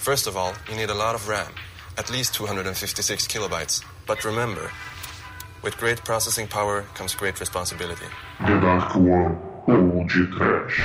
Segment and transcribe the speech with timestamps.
[0.00, 1.52] First of all, you need a lot of RAM,
[1.98, 3.84] at least 256 kilobytes.
[4.06, 4.70] But remember,
[5.62, 8.06] with great processing power comes great responsibility.
[8.40, 9.38] The Dark One,
[9.68, 10.80] Old Trash.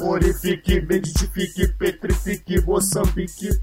[0.00, 3.60] Horrifique, medifique, petrifique, Moçambique.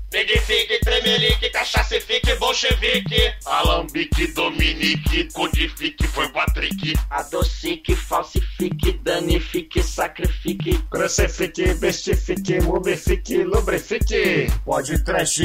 [0.49, 3.35] Edifique, tremelique, cachacifique, bolchevique.
[3.45, 6.97] Alambique, Dominique, codifique, foi Patrick.
[7.11, 10.79] Adocique, falsifique, danifique, sacrifique.
[10.89, 14.49] Crucifique, bestifique, mumifique, lubrifique.
[14.65, 15.41] Pode trash.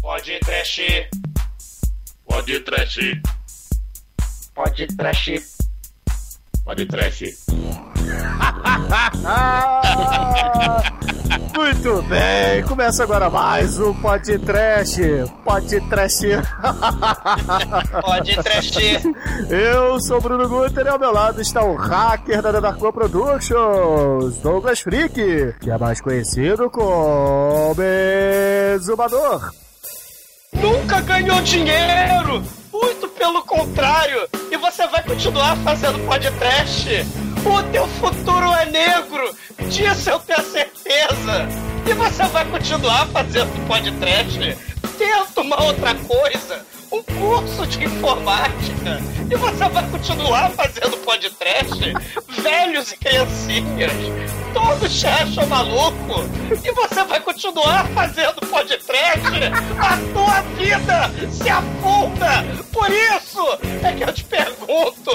[0.00, 0.80] Pode trash.
[2.26, 2.98] Pode trash.
[4.54, 5.49] Pode trash.
[6.64, 7.24] Pode trash.
[11.54, 15.00] Muito bem, começa agora mais um podcast.
[15.44, 16.20] Pode trash.
[18.02, 18.72] Pode trash.
[19.48, 24.36] Eu sou o Bruno Guter e ao meu lado está o hacker da Darko Productions,
[24.38, 27.76] Douglas Freak, que é mais conhecido como
[28.74, 29.52] Exumador.
[30.54, 32.59] Nunca ganhou dinheiro!
[32.72, 34.28] Muito pelo contrário!
[34.50, 36.88] E você vai continuar fazendo podcast!
[37.44, 39.34] O teu futuro é negro!
[39.68, 41.48] Disso eu tenho certeza!
[41.88, 44.56] E você vai continuar fazendo podcast?
[45.00, 46.66] Tenta uma outra coisa!
[46.92, 49.00] Um curso de informática!
[49.30, 51.80] E você vai continuar fazendo podcast?
[52.42, 53.92] Velhos e criancinhas!
[54.52, 56.20] Todos te maluco!
[56.62, 59.26] E você vai continuar fazendo podcast?
[59.78, 62.44] A tua vida se afunda!
[62.70, 65.12] Por isso é que eu te pergunto: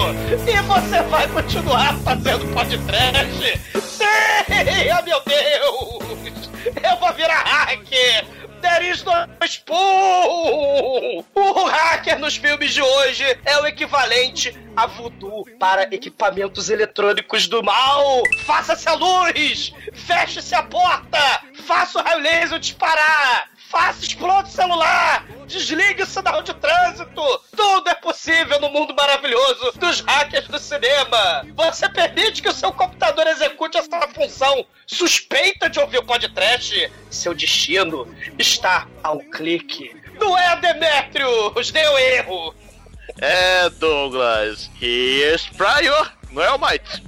[0.48, 3.60] e você vai continuar fazendo podcast?
[3.80, 4.90] Sim!
[4.98, 6.50] Oh meu Deus!
[6.82, 8.45] Eu vou virar hacker!
[8.60, 9.12] There is no
[9.46, 11.24] spoon!
[11.34, 17.62] O hacker nos filmes de hoje é o equivalente a voodoo para equipamentos eletrônicos do
[17.62, 18.22] mal!
[18.46, 19.72] Faça-se a luz!
[19.92, 21.18] Feche-se a porta!
[21.66, 23.50] Faça o raio laser disparar!
[23.70, 25.26] Faça explodir o celular!
[25.46, 27.40] Desligue o sinal de trânsito!
[27.56, 31.46] Tudo é possível no mundo maravilhoso dos hackers do cinema!
[31.54, 36.92] Você permite que o seu computador execute essa função suspeita de ouvir o podcast?
[37.10, 38.06] Seu destino
[38.38, 39.94] está a um clique.
[40.20, 41.70] Não é, Demetrius?
[41.70, 42.54] Deu erro!
[43.20, 44.70] É, Douglas.
[44.80, 47.02] Here's Prior, não é o Mike?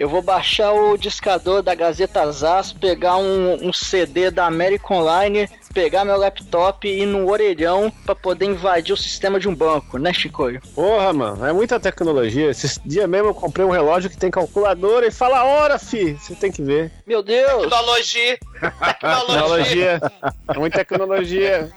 [0.00, 5.46] Eu vou baixar o discador da Gazeta Zaz, pegar um, um CD da American Online,
[5.74, 9.98] pegar meu laptop e ir no orelhão pra poder invadir o sistema de um banco,
[9.98, 10.46] né, Chico?
[10.74, 12.48] Porra, mano, é muita tecnologia.
[12.48, 16.14] Esse dia mesmo eu comprei um relógio que tem calculadora e fala a hora, fi.
[16.14, 16.90] Você tem que ver.
[17.06, 17.64] Meu Deus!
[17.64, 18.38] Tecnologia!
[18.60, 19.40] Tecnologia!
[19.40, 20.00] Tecnologia.
[20.56, 21.70] Muita tecnologia.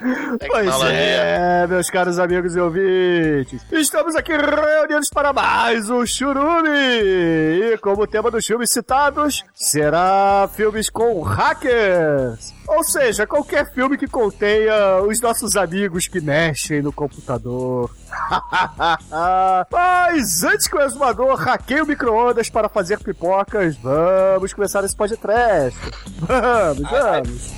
[0.47, 3.61] Pois é, meus caros amigos e ouvintes.
[3.71, 6.69] Estamos aqui reunidos para mais um Churume.
[6.69, 12.53] E como o tema dos filmes citados será filmes com hackers.
[12.67, 17.89] Ou seja, qualquer filme que contenha os nossos amigos que mexem no computador.
[19.71, 25.77] Mas antes que o exumador hackeie o micro-ondas para fazer pipocas, vamos começar esse podcast.
[26.19, 27.51] Vamos, vamos.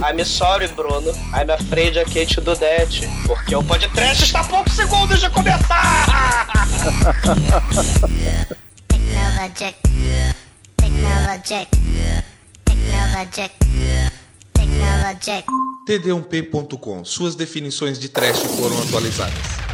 [0.00, 1.10] I'm sorry, Bruno.
[1.34, 3.08] I'm afraid I can't do that.
[3.26, 6.46] Porque o podcast está a poucos segundos de começar!
[8.88, 9.76] Technologic.
[10.76, 11.68] Technologic.
[12.64, 13.50] Technologic.
[14.54, 15.44] Technologic.
[15.86, 17.04] td1p.com.
[17.04, 19.69] Suas definições de trash foram atualizadas.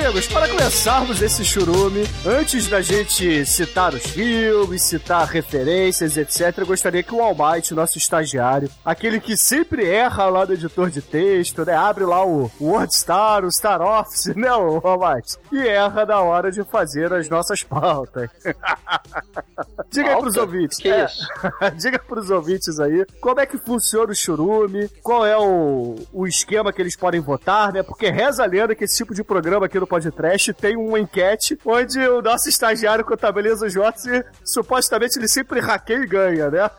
[0.00, 6.66] Amigos, para começarmos esse churume, antes da gente citar os filmes, citar referências, etc., eu
[6.66, 11.66] gostaria que o Almighty, nosso estagiário, aquele que sempre erra lá no editor de texto,
[11.66, 11.74] né?
[11.74, 15.36] Abre lá o WordStar, o Star Office, né, o Almighty?
[15.52, 18.30] E erra na hora de fazer as nossas pautas.
[19.90, 20.78] Diga aí pros ouvintes.
[20.78, 21.28] Que é, isso?
[21.76, 26.72] Diga pros ouvintes aí como é que funciona o churume, qual é o, o esquema
[26.72, 27.82] que eles podem votar, né?
[27.82, 31.58] Porque reza a lenda que esse tipo de programa aqui no podcast tem uma enquete
[31.64, 36.70] onde o nosso estagiário contabiliza os votos e supostamente ele sempre hackeia e ganha, né?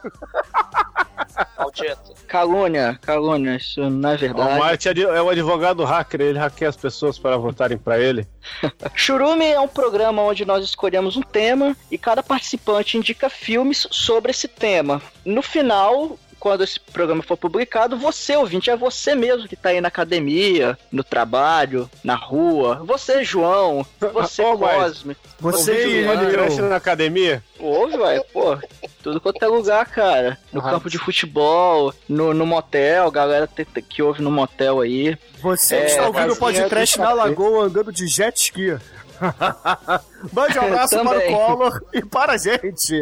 [1.58, 2.13] Maldito.
[2.28, 4.60] Calúnia, calúnia, isso não é O verdade.
[4.60, 8.25] Marte é o advogado hacker, ele hackeia as pessoas para votarem pra ele.
[8.96, 14.31] Churume é um programa onde nós escolhemos um tema e cada participante indica filmes sobre
[14.31, 15.02] esse tema.
[15.25, 19.80] No final, quando esse programa for publicado, você, ouvinte, é você mesmo que tá aí
[19.80, 22.82] na academia, no trabalho, na rua.
[22.84, 23.86] Você, João.
[24.00, 25.16] Você, mas- Cosme.
[25.40, 27.44] Você e cresce na academia?
[27.60, 28.58] Ouve, vai, pô.
[29.04, 30.38] Tudo quanto é lugar, cara.
[30.52, 30.70] No Ah.
[30.72, 35.18] campo de futebol, no, no motel, galera te- te- que ouve no motel aí.
[35.42, 37.14] Você É, está ouvindo o podcast na.
[37.14, 38.78] Lagoa andando de jet ski.
[40.33, 41.31] Mande um abraço para o.
[41.31, 43.01] Collor e para a gente.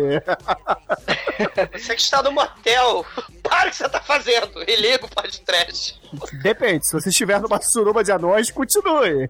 [1.74, 3.06] Você que está no motel,
[3.42, 6.00] para o que você tá fazendo e liga o podcast.
[6.42, 9.30] Depende, se você estiver numa suruba de anões, continue.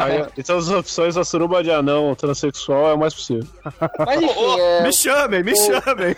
[0.00, 3.46] Aí, então as opções da suruba de anão transexual é o mais possível.
[3.98, 6.14] Mas enfim, é, Me chamem, me chamem.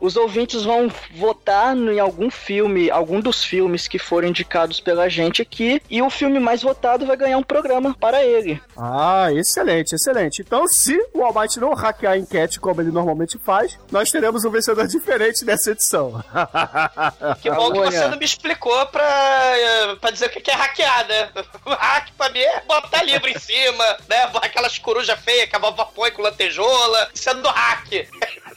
[0.00, 5.42] Os ouvintes vão votar em algum filme, algum dos filmes que foram indicados pela gente
[5.42, 8.60] aqui, e o filme mais votado vai ganhar um programa para ele.
[8.76, 10.42] Ah, excelente, excelente.
[10.42, 14.50] Então, se o Almighty não hackear a enquete como ele normalmente faz, nós teremos um
[14.50, 16.22] vencedor diferente nessa edição.
[17.40, 21.06] Que bom que você não me explicou pra, eh, pra dizer o que é hackear,
[21.06, 21.30] né?
[21.66, 24.30] Hack pra mim é botar livro em cima, né?
[24.42, 27.08] Aquelas corujas feias que a vovó põe com lantejola.
[27.14, 28.08] Isso é do hack.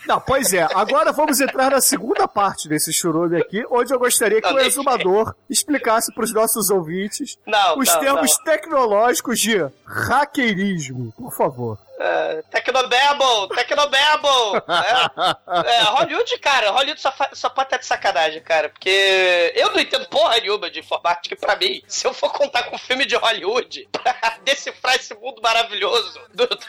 [0.08, 0.68] Não, pois é.
[0.74, 4.60] Agora vamos entrar na segunda parte desse churume aqui, onde eu gostaria que Não, o
[4.60, 11.78] exumador explicasse para os nossos ouvintes Não, os não, termos tecnológicos de hackeirismo, por favor.
[12.04, 14.64] É, Tecnobabble, Tecnobabble.
[14.68, 15.66] né?
[15.72, 18.70] É, Hollywood, cara, Hollywood só, só pode estar de sacanagem, cara.
[18.70, 21.36] Porque eu não entendo porra nenhuma de informática.
[21.36, 25.42] Pra mim, se eu for contar com um filme de Hollywood pra decifrar esse mundo
[25.44, 26.60] maravilhoso do- do-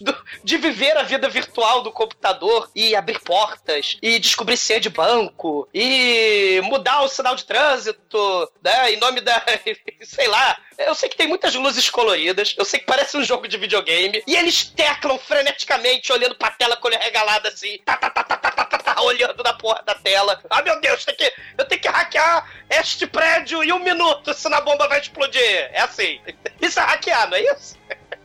[0.00, 4.90] do- de viver a vida virtual do computador e abrir portas e descobrir senha de
[4.90, 8.92] banco e mudar o sinal de trânsito, né?
[8.92, 9.42] Em nome da.
[10.02, 10.56] sei lá.
[10.78, 14.22] Eu sei que tem muitas luzes coloridas, eu sei que parece um jogo de videogame,
[14.26, 18.50] e eles teclam freneticamente, olhando pra tela com regalado assim, tá, tá, tá, tá, tá,
[18.50, 20.40] tá, tá, tá, olhando na porra da tela.
[20.50, 24.58] Ah, meu Deus, tem que, eu tenho que hackear este prédio em um minuto, senão
[24.58, 25.70] a bomba vai explodir.
[25.72, 26.20] É assim.
[26.60, 27.78] Isso é hackear, não é isso?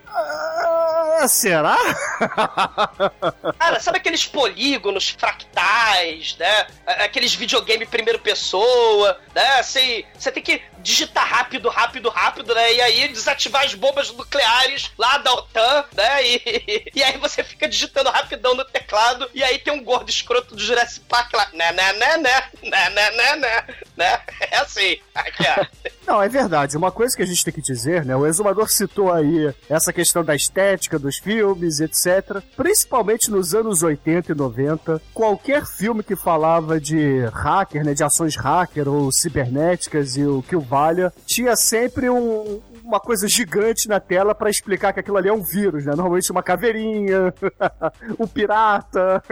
[0.07, 1.77] Ah, será?
[3.59, 6.67] Cara, sabe aqueles polígonos fractais, né?
[6.85, 9.59] Aqueles videogame primeira pessoa, né?
[9.59, 12.73] Assim, você tem que digitar rápido, rápido, rápido, né?
[12.73, 16.27] E aí desativar as bombas nucleares lá da OTAN, né?
[16.27, 20.55] E, e aí você fica digitando rapidão no teclado e aí tem um gordo escroto
[20.55, 23.65] do Jurassic Park lá, né, né, né, né, né, né, né, né,
[23.97, 24.19] né?
[24.51, 25.65] É assim, aqui, ó.
[26.05, 26.77] Não, é verdade.
[26.77, 28.15] Uma coisa que a gente tem que dizer, né?
[28.15, 32.43] O exumador citou aí essa questão da estética dos filmes, etc.
[32.55, 37.95] Principalmente nos anos 80 e 90, qualquer filme que falava de hacker, né?
[37.95, 43.27] De ações hacker ou cibernéticas e o que o valha, tinha sempre um- uma coisa
[43.27, 45.93] gigante na tela pra explicar que aquilo ali é um vírus, né?
[45.95, 47.33] Normalmente uma caveirinha,
[48.19, 49.23] um pirata.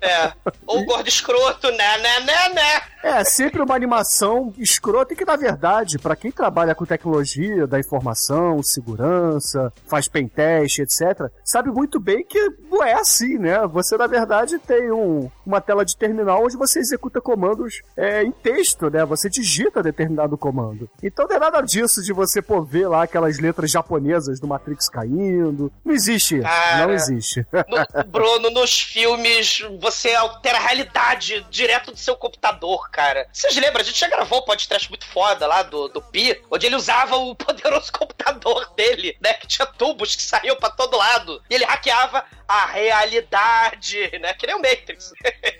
[0.00, 0.32] É.
[0.66, 2.82] Ou o gordo escroto, né, né, né, né.
[3.04, 7.80] É, sempre uma animação escrota e que, na verdade, pra quem trabalha com tecnologia da
[7.80, 12.38] informação, segurança, faz pentest, etc., sabe muito bem que
[12.70, 13.66] não é assim, né?
[13.66, 18.30] Você, na verdade, tem um- uma tela de terminal onde você executa comandos é, em
[18.30, 19.04] texto, né?
[19.04, 20.88] Você digita determinado comando.
[21.02, 24.88] Então não é nada disso de você, pô, ver lá aquelas letras japonesas do Matrix
[24.88, 25.72] caindo.
[25.84, 26.40] Não existe.
[26.40, 26.86] Cara.
[26.86, 27.46] Não existe.
[27.52, 33.26] No- Bruno, nos filmes, você altera a realidade direto do seu computador, cara.
[33.32, 33.80] Vocês lembram?
[33.80, 37.16] A gente já gravou um podcast muito foda lá do, do Pi, onde ele usava
[37.16, 39.34] o poderoso computador dele, né?
[39.34, 41.40] Que tinha tubos que saíam pra todo lado.
[41.48, 44.34] E ele hackeava a realidade, né?
[44.34, 45.12] Que nem o Matrix.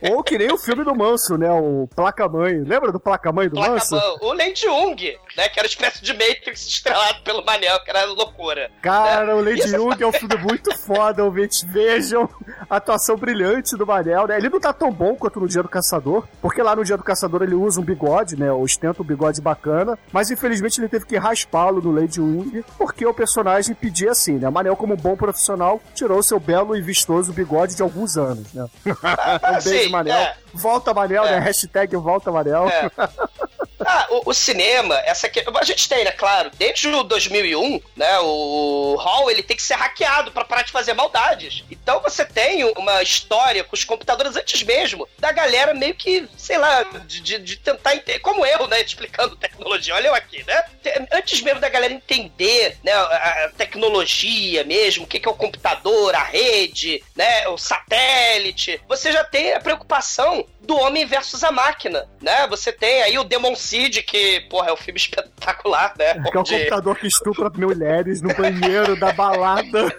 [0.11, 1.51] Ou que nem o filme do Manso, né?
[1.51, 2.61] O Placa-Mãe.
[2.65, 3.91] Lembra do Placa-Mãe do Manso?
[3.91, 4.19] Placa-mão.
[4.21, 5.49] O Lady Jung, né?
[5.49, 8.71] Que era uma espécie de Matrix estrelado pelo Manel, que era loucura.
[8.83, 11.63] Cara, o Lady Isso- Jung é um filme muito foda, ouvintes.
[11.63, 12.29] Vejam
[12.69, 14.37] a atuação brilhante do Manel, né?
[14.39, 17.03] Ele não tá tão bom quanto no Dia do Caçador, porque lá no Dia do
[17.05, 18.51] Caçador ele usa um bigode, né?
[18.53, 23.15] Ostenta um bigode bacana, mas infelizmente ele teve que raspá-lo no Lady Jung, porque o
[23.15, 24.49] personagem pedia assim, né?
[24.51, 28.67] Manel, como um bom profissional, tirou seu belo e vistoso bigode de alguns anos, né?
[28.87, 30.15] um beijo, Sim, Manel.
[30.17, 30.35] é.
[30.55, 31.31] Volta, Manel, É.
[31.33, 31.39] né?
[31.41, 32.69] Hashtag volta, Manel.
[32.69, 32.91] É.
[33.87, 38.19] Ah, o, o cinema, essa que a gente tem, né, claro, desde o 2001, né,
[38.21, 41.65] o Hall ele tem que ser hackeado pra parar de fazer maldades.
[41.71, 46.59] Então você tem uma história com os computadores antes mesmo da galera meio que, sei
[46.59, 50.63] lá, de, de- de tentar entender, como eu, né, explicando tecnologia, olha eu aqui, né?
[50.83, 55.35] Te- Antes mesmo da galera entender, né, a, tecnologia mesmo, o que, que é o
[55.35, 61.51] computador, a rede, né, o satélite, você já tem a preocupação do homem versus a
[61.51, 62.47] máquina, né?
[62.47, 66.13] Você tem aí o Demon Cid que, porra, é um filme espetacular, né?
[66.31, 69.97] Que é o computador que estupra mulheres no banheiro da balada.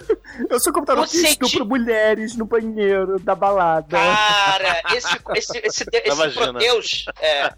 [0.48, 3.98] Eu sou o computador O que senti- estupra mulheres no banheiro da balada.
[3.98, 6.34] Cara, esse, esse, esse, esse.
[6.34, 7.50] Proteus, é, é,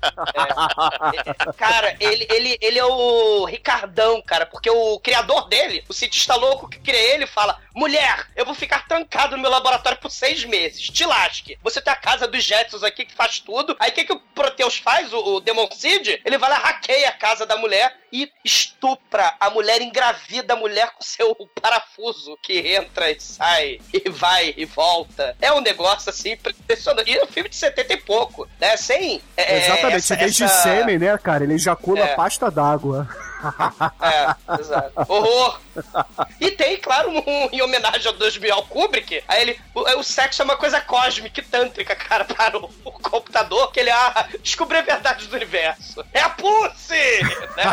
[1.50, 6.36] é, cara, ele, ele, ele é o Ricardão, cara, porque o criador dele, o cientista
[6.36, 10.46] louco que cria ele, fala: mulher, eu vou ficar trancado no meu laboratório por seis
[10.46, 11.58] meses, te lasque.
[11.62, 14.20] Você tem a casa dos Jetsons aqui que faz tudo, aí o que, que o
[14.20, 15.40] Proteus faz, o, o
[16.25, 20.92] Ele vai lá, hackeia a casa da mulher e estupra a mulher, engravida a mulher
[20.92, 25.36] com seu parafuso, que entra e sai, e vai e volta.
[25.42, 27.10] É um negócio assim impressionante.
[27.12, 28.75] E é um filme de 70 e pouco, né?
[28.78, 29.22] Sem.
[29.38, 31.44] é, Exatamente, essa- em vez de essa- sêmen, né, cara?
[31.44, 32.16] Ele ejacula É.
[32.16, 33.08] pasta d'água.
[34.01, 34.92] É, exato.
[35.08, 35.60] Horror!
[36.39, 40.42] E tem, claro, um, em homenagem ao 2000 ao Kubrick, aí ele, o, o sexo
[40.42, 44.77] é uma coisa cósmica e tântrica, cara, para o, o computador, que ele, ah, descobrir
[44.80, 46.04] a verdade do universo.
[46.13, 46.96] É a Pussy!
[47.56, 47.63] Né?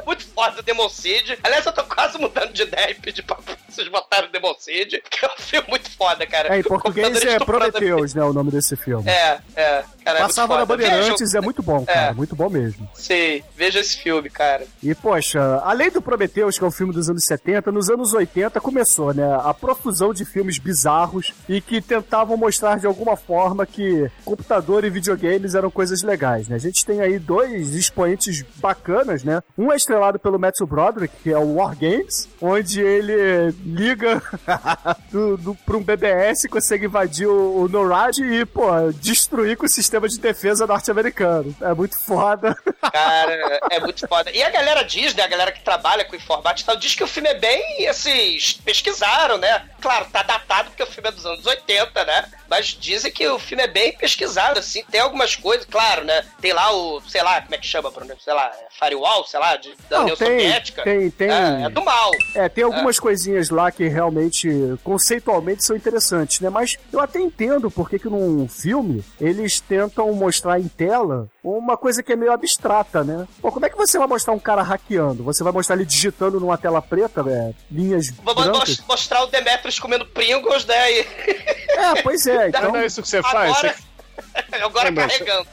[0.00, 1.38] É muito foda o Demoncide.
[1.42, 3.36] Aliás, eu tô quase mudando de ideia e pedir pra
[3.68, 6.54] vocês botarem o Demoncide, que é um filme muito foda, cara.
[6.54, 9.08] É, em português é estuprando- Prometheus, né, o nome desse filme.
[9.08, 9.84] É, é.
[10.04, 10.76] Cara, é Passava na foda.
[10.76, 12.12] Bandeirantes, Vejam- é muito bom, cara, É.
[12.12, 12.88] muito bom mesmo.
[12.94, 14.66] Sim, veja esse filme, cara.
[14.82, 18.60] E, poxa, além do Prometheus, que é um filme dos anos 70, nos anos 80
[18.60, 24.10] começou, né, a profusão de filmes bizarros e que tentavam mostrar de alguma forma que
[24.24, 26.56] computador e videogames eram coisas legais, né?
[26.56, 29.40] A gente tem aí dois expoentes bacanas, né?
[29.56, 34.20] Um é estrelado pelo Matthew Broderick, que é o War Games, onde ele liga
[35.10, 38.66] do, do, pra um BBS, consegue invadir o, o NORAD e, pô,
[39.00, 41.54] destruir com o sistema de defesa norte-americano.
[41.60, 42.54] É muito foda.
[42.92, 44.30] Cara, é muito foda.
[44.30, 47.04] E a galera diz, né, a galera que trabalha com informática e tal, diz que
[47.04, 49.68] o filme é bem, assim, pesquisaram, né?
[49.80, 52.32] Claro, tá datado porque o filme é dos anos 80, né?
[52.54, 56.24] Mas dizem que o filme é bem pesquisado, assim, tem algumas coisas, claro, né?
[56.40, 58.14] Tem lá o, sei lá, como é que chama, Bruno?
[58.22, 60.82] Sei lá, é Firewall, sei lá, de, da Não, União tem, Soviética.
[60.84, 61.30] tem, tem.
[61.30, 62.12] É, é do mal.
[62.34, 64.48] É, tem algumas coisinhas lá que realmente,
[64.84, 66.48] conceitualmente, são interessantes, né?
[66.48, 72.02] Mas eu até entendo porque que num filme eles tentam mostrar em tela uma coisa
[72.04, 73.26] que é meio abstrata, né?
[73.42, 75.24] Pô, como é que você vai mostrar um cara hackeando?
[75.24, 77.52] Você vai mostrar ele digitando numa tela preta, né?
[77.70, 78.78] linhas Vou brancas?
[78.78, 80.92] mos- mostrar o Demetrius comendo Pringles, né?
[80.92, 82.43] E É, pois é.
[82.48, 83.56] Então, Não é isso que você faz?
[83.56, 85.48] agora, Você, agora Lembra, carregando.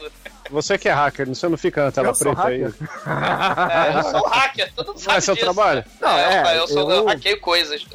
[0.49, 2.61] você que é hacker, você não fica na tela Eu preta aí.
[2.63, 5.45] É, eu sou um hacker, todo mundo Não sabe é seu disso.
[5.45, 5.83] trabalho?
[5.99, 7.85] Não, é, é, eu, sou, eu eu- hackeio coisas.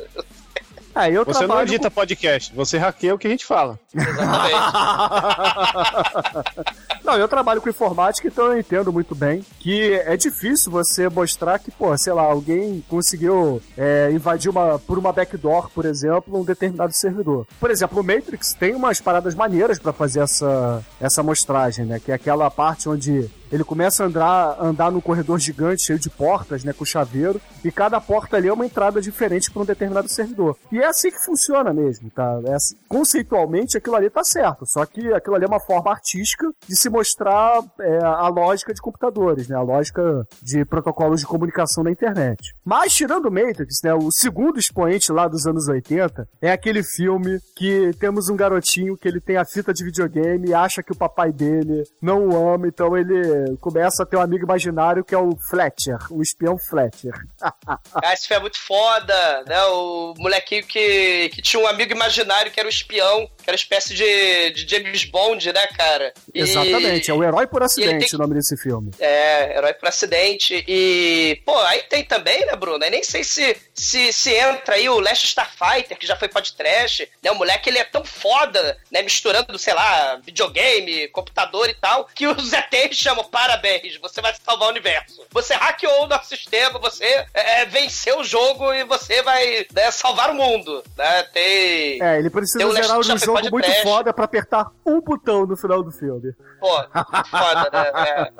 [0.96, 3.78] É, eu Você não edita podcast, você hackeia o que a gente fala.
[3.94, 4.56] Exatamente.
[7.06, 11.60] Não, eu trabalho com informática, então eu entendo muito bem que é difícil você mostrar
[11.60, 16.44] que, pô, sei lá, alguém conseguiu é, invadir uma, por uma backdoor, por exemplo, um
[16.44, 17.46] determinado servidor.
[17.60, 22.00] Por exemplo, o Matrix tem umas paradas maneiras pra fazer essa, essa mostragem, né?
[22.04, 26.10] Que é aquela parte onde ele começa a andar, andar num corredor gigante cheio de
[26.10, 30.08] portas, né, com chaveiro, e cada porta ali é uma entrada diferente para um determinado
[30.08, 30.56] servidor.
[30.70, 32.40] E é assim que funciona mesmo, tá?
[32.46, 36.50] É assim- conceitualmente aquilo ali tá certo, só que aquilo ali é uma forma artística
[36.68, 41.82] de se mostrar é, a lógica de computadores, né, a lógica de protocolos de comunicação
[41.84, 42.54] na internet.
[42.64, 47.38] Mas tirando o Matrix, né, o segundo expoente lá dos anos 80 é aquele filme
[47.54, 50.96] que temos um garotinho que ele tem a fita de videogame e acha que o
[50.96, 53.22] papai dele não o ama, então ele
[53.60, 57.12] começa a ter um amigo imaginário que é o Fletcher, o espião Fletcher.
[57.94, 59.60] Ah, esse filme é muito foda, né?
[59.64, 63.56] O molequinho que, que tinha um amigo imaginário que era o espião, que era uma
[63.56, 66.12] espécie de, de James Bond, né, cara?
[66.34, 68.90] E- Exatamente, é o Herói por Acidente tem- o nome desse filme.
[69.00, 70.64] É, herói por acidente.
[70.68, 72.84] E, pô, aí tem também, né, Bruno?
[72.84, 77.08] Eu nem sei se, se, se entra aí o Last Starfighter, que já foi podcast,
[77.22, 77.30] né?
[77.30, 79.02] O moleque, ele é tão foda, né?
[79.02, 84.68] Misturando, sei lá, videogame, computador e tal, que os ETs chamam parabéns, você vai salvar
[84.68, 85.24] o universo.
[85.30, 90.30] Você hackeou o nosso sistema, você é, venceu o jogo e você vai né, salvar
[90.30, 91.22] o mundo, né?
[91.24, 92.02] Tem...
[92.02, 93.82] É, ele precisa Tem o gerar um jogo muito Trash.
[93.82, 96.32] foda pra apertar um botão no final do filme.
[96.60, 96.68] Pô,
[97.30, 98.30] foda, né?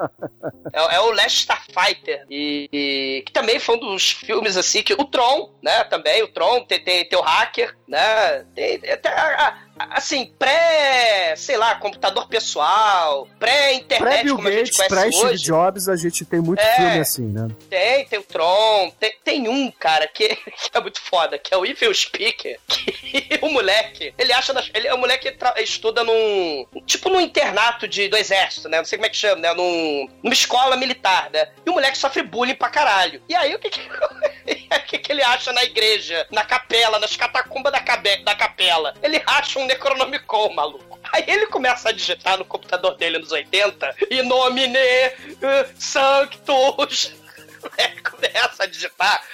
[0.73, 2.25] É, é, é o Last Starfighter.
[2.31, 4.95] E, e- que também foi um dos filmes assim que.
[4.95, 5.85] O Tron, né?
[5.85, 8.45] Também, o Tron, tem, tem, tem o hacker, né?
[8.55, 11.35] Tem, tem até, a- a- assim, pré.
[11.37, 15.45] sei lá, computador pessoal, pré-internet, Pré-Bill como a gente Gates, conhece pré-Steve hoje.
[15.45, 16.75] Jobs, a gente tem muito É.
[16.77, 17.49] filme assim, né?
[17.69, 21.57] Tem, tem o Tron, tem, tem um, cara, que, que é muito foda, que é
[21.57, 25.55] o Evil Speaker, que o moleque, ele acha, nas, ele é um moleque que tra-
[25.61, 29.41] estuda num, tipo num internato de, do exército, né, não sei como é que chama,
[29.41, 33.23] né, num, numa escola militar, né, e o moleque sofre bullying pra caralho.
[33.29, 33.81] E aí, o que que...
[35.17, 38.93] Ele acha na igreja, na capela, nas catacumbas da, cabe- da capela?
[39.03, 41.01] Ele acha um Necronomicon, maluco.
[41.11, 47.15] Aí ele começa a digitar no computador dele nos 80, e nomine uh, sanctus.
[47.79, 49.25] Ele começa a digitar.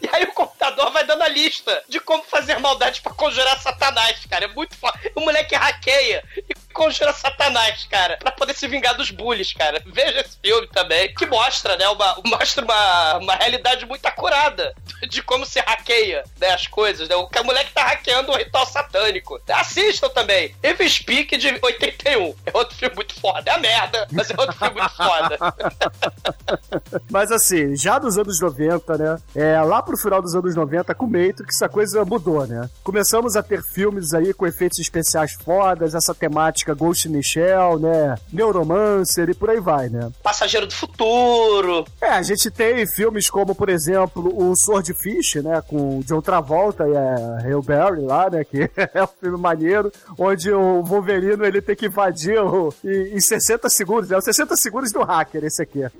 [0.00, 4.24] E aí o computador vai dando a lista de como fazer maldade pra conjurar Satanás,
[4.24, 4.44] cara.
[4.46, 4.98] É muito foda.
[5.14, 9.82] O moleque hackeia e conjura Satanás, cara, pra poder se vingar dos bullies, cara.
[9.86, 14.74] Veja esse filme também, que mostra, né, uma, mostra uma, uma realidade muito acurada
[15.08, 17.14] de como se hackeia, né, as coisas, né.
[17.14, 19.40] O que- o moleque tá hackeando o ritual satânico.
[19.48, 20.54] Assistam também.
[20.62, 22.34] Evil Speak de 81.
[22.46, 23.50] É outro filme muito foda.
[23.50, 25.38] É a merda, mas é outro filme muito foda.
[27.10, 29.16] Mas assim, já dos anos 90, né?
[29.34, 32.68] É, lá pro final dos anos 90, com o Matrix, a coisa mudou, né?
[32.82, 37.78] Começamos a ter filmes aí com efeitos especiais fodas, essa temática Ghost in the Shell,
[37.78, 38.16] né?
[38.32, 40.10] Neuromancer e por aí vai, né?
[40.22, 41.84] Passageiro do Futuro.
[42.00, 45.60] É, a gente tem filmes como, por exemplo, o Swordfish, né?
[45.66, 48.44] Com John Travolta e a Hale Berry lá, né?
[48.44, 53.20] Que é um filme maneiro, onde o Wolverine ele tem que invadir o, em, em
[53.20, 54.16] 60 segundos, né?
[54.16, 55.80] Os 60 segundos do hacker, esse aqui.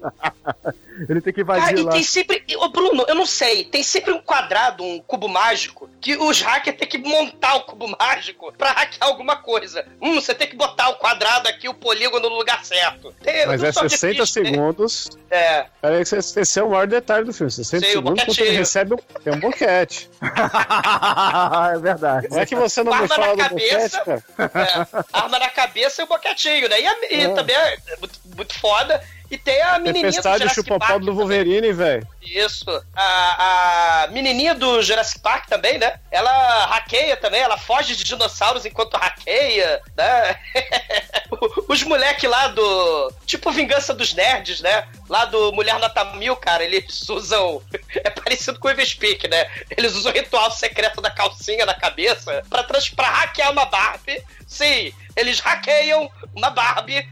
[1.09, 1.93] ele tem que invadir Cara, e lá.
[1.93, 2.45] tem sempre.
[2.57, 3.65] Ô, Bruno, eu não sei.
[3.65, 7.89] Tem sempre um quadrado, um cubo mágico, que os hackers têm que montar o cubo
[7.99, 9.85] mágico pra hackear alguma coisa.
[10.01, 13.13] Hum, você tem que botar o quadrado aqui, o polígono no lugar certo.
[13.23, 14.51] Tem- Mas é sou 60 difícil, né?
[14.51, 15.09] segundos.
[15.31, 15.67] É.
[15.81, 17.51] Peraí, que esse esse é o maior detalhe do filme.
[17.51, 20.09] 60 Sei, o segundos quando ele recebe um, tem um boquete.
[21.75, 22.29] é verdade.
[22.31, 23.99] Não é que você não me Arma fala na do cabeça.
[24.05, 24.51] boquete, cara.
[24.55, 26.81] É, arma na cabeça e o boquetinho, né?
[26.81, 27.29] E, a- e É.
[27.35, 29.03] também é muito, muito foda.
[29.35, 31.03] E tem a menininha do Tempestade Jurassic chupa Park.
[31.03, 32.07] do Wolverine, velho.
[32.23, 32.71] Isso.
[32.95, 35.99] A, a menininha do Jurassic Park também, né?
[36.09, 40.39] Ela hackeia também, ela foge de dinossauros enquanto hackeia, né?
[41.69, 43.13] Os moleques lá do.
[43.27, 44.87] Tipo Vingança dos Nerds, né?
[45.09, 47.61] Lá do Mulher Nota Mil, cara, eles usam.
[47.93, 49.51] É parecido com o Everspeak, né?
[49.77, 52.89] Eles usam o ritual secreto da calcinha na cabeça pra, trans...
[52.89, 54.23] pra hackear uma Barbie.
[54.47, 57.05] Sim, eles hackeiam uma Barbie.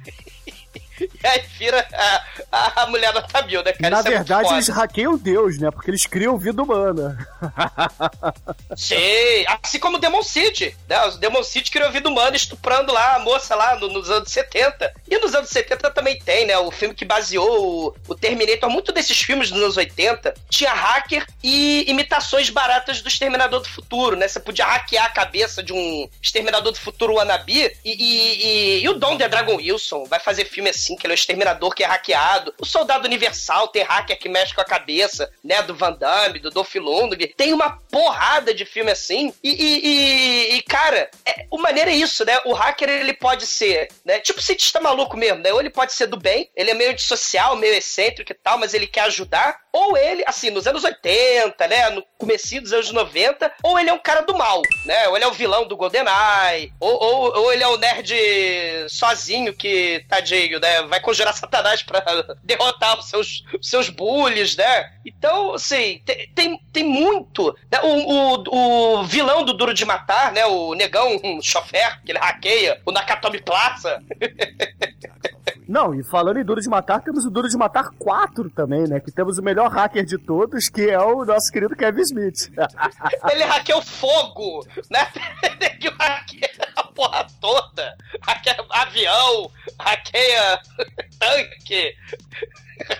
[1.22, 1.86] E aí vira
[2.50, 3.90] a, a mulher nota mil, né, cara?
[3.90, 4.54] Na Isso é verdade, foda.
[4.56, 5.70] eles hackeiam Deus, né?
[5.70, 7.16] Porque eles criam vida humana.
[8.76, 11.04] Sim, assim como o Demon City, né?
[11.06, 14.92] O Demon City criou vida humana estuprando lá a moça lá no- nos anos 70.
[15.10, 16.56] E nos anos 70 também tem, né?
[16.58, 18.70] O filme que baseou o, o Terminator.
[18.70, 24.16] Muito desses filmes dos anos 80 tinha hacker e imitações baratas do Exterminador do Futuro,
[24.16, 24.26] né?
[24.28, 27.52] Você podia hackear a cabeça de um Exterminador do Futuro wannabe
[27.84, 28.46] e, e,
[28.78, 31.18] e, e o Dom The Dragon Wilson vai fazer filme assim, que ele é o
[31.18, 32.54] Exterminador que é hackeado.
[32.60, 35.62] O Soldado Universal tem hacker que mexe com a cabeça, né?
[35.62, 37.32] Do Van Damme, do Dolph Lundgren.
[37.36, 39.32] Tem uma porrada de filme assim.
[39.42, 42.38] E, e- e- e, cara, é, o maneiro é isso, né?
[42.44, 44.18] O hacker, ele pode ser, né?
[44.20, 45.52] Tipo cientista maluco mesmo, né?
[45.52, 48.74] Ou ele pode ser do bem, ele é meio antissocial, meio excêntrico e tal, mas
[48.74, 49.60] ele quer ajudar.
[49.72, 51.90] Ou ele, assim, nos anos 80, né?
[51.90, 55.08] No comecinho dos anos 90, ou ele é um cara do mal, né?
[55.08, 58.12] Ou ele é o vilão do GoldenEye, ou, ou, ou ele é o nerd
[58.88, 60.71] sozinho que, tadinho, né?
[60.82, 62.02] Vai conjurar Satanás pra
[62.42, 64.92] derrotar os seus, os seus bullies, né?
[65.04, 67.54] Então, assim, tem, tem, tem muito.
[67.70, 67.80] né?
[67.82, 70.46] O, o, o vilão do Duro de Matar, né?
[70.46, 74.02] O negão, um chofer, que ele hackeia, o Nakatomi Plaza.
[75.68, 79.00] Não, e falando em Duro de Matar, temos o Duro de Matar 4 também, né?
[79.00, 82.50] Que temos o melhor hacker de todos, que é o nosso querido Kevin Smith.
[83.30, 85.08] Ele hackeia o fogo, né?
[85.80, 87.96] Ele hackeia a porra toda.
[88.22, 90.60] Hackeia avião, hackeia
[91.18, 91.94] tanque,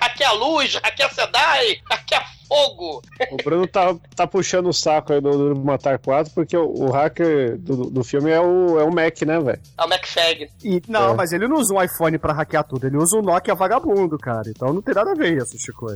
[0.01, 3.03] hackeia luz, hackeia Sedai, hackeia fogo.
[3.31, 6.91] O Bruno tá, tá puxando o saco aí do, do Matar 4 porque o, o
[6.91, 9.61] hacker do, do filme é o, é o Mac, né, velho?
[9.79, 10.51] É o McFag.
[10.63, 11.15] E, não, É.
[11.15, 14.49] mas ele não usa um iPhone pra hackear tudo, ele usa um Nokia vagabundo, cara.
[14.51, 15.87] Então não tem nada a ver isso, Chico.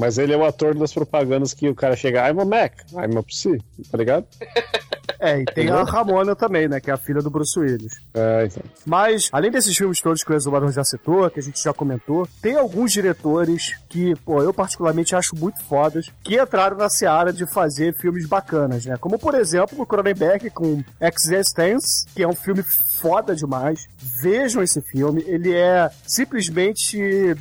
[0.00, 3.18] Mas ele é o ator das propagandas que o cara chega, I'm a Mac, I'm
[3.18, 3.58] a PC,
[3.90, 4.26] tá ligado?
[5.18, 6.80] É, e tem a Ramona também, né?
[6.80, 7.92] Que é a filha do Bruce Willis.
[8.14, 8.62] É, então.
[8.84, 12.28] Mas, além desses filmes todos que o Exumador já citou, que a gente já comentou,
[12.40, 17.46] tem alguns diretores que, pô, eu particularmente acho muito fodas, que entraram na seara de
[17.52, 18.96] fazer filmes bacanas, né?
[18.98, 22.64] Como, por exemplo, o Cronenberg com Existence, que é um filme
[23.00, 23.88] foda demais.
[24.22, 27.36] Vejam esse filme, ele é simplesmente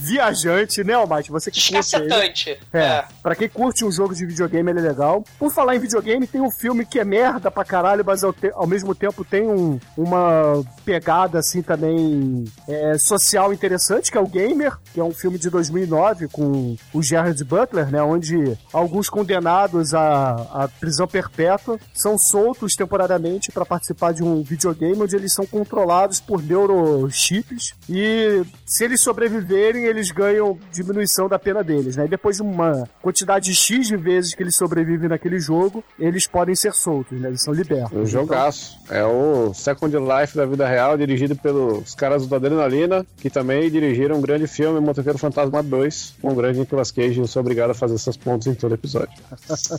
[0.00, 1.30] viajante, né, Almighty?
[1.30, 2.04] Você que curte ele.
[2.08, 2.58] Descacetante.
[2.72, 5.24] É, pra quem curte um jogo de videogame, ele é legal.
[5.38, 8.50] Por falar em videogame, tem um filme que é merda pra caralho, mas ao, te-
[8.54, 14.26] ao mesmo tempo tem um- uma pegada, assim, também é, social interessante, que é o
[14.26, 19.94] Gamer, que é um filme de 2009 com o Gerard Butler, né, onde alguns condenados
[19.94, 20.32] à,
[20.64, 26.20] à prisão perpétua são soltos temporariamente pra participar de um videogame onde eles são controlados
[26.20, 32.06] por neurochips e se eles sobreviverem, eles ganham diminuição da pena deles, né?
[32.06, 36.54] E depois de uma quantidade X de vezes que eles sobrevivem naquele jogo, eles podem
[36.54, 37.28] ser soltos, né?
[37.28, 37.96] Eles são libertos.
[37.96, 38.78] Um jogaço.
[38.88, 44.16] É o Second Life da vida real, dirigido pelos caras do Adrenalina, que também dirigiram
[44.16, 47.18] um grande filme, Motoqueiro Fantasma 2, com o grande Nicolas Cage.
[47.18, 49.12] Eu sou obrigado a fazer essas pontos em todo episódio.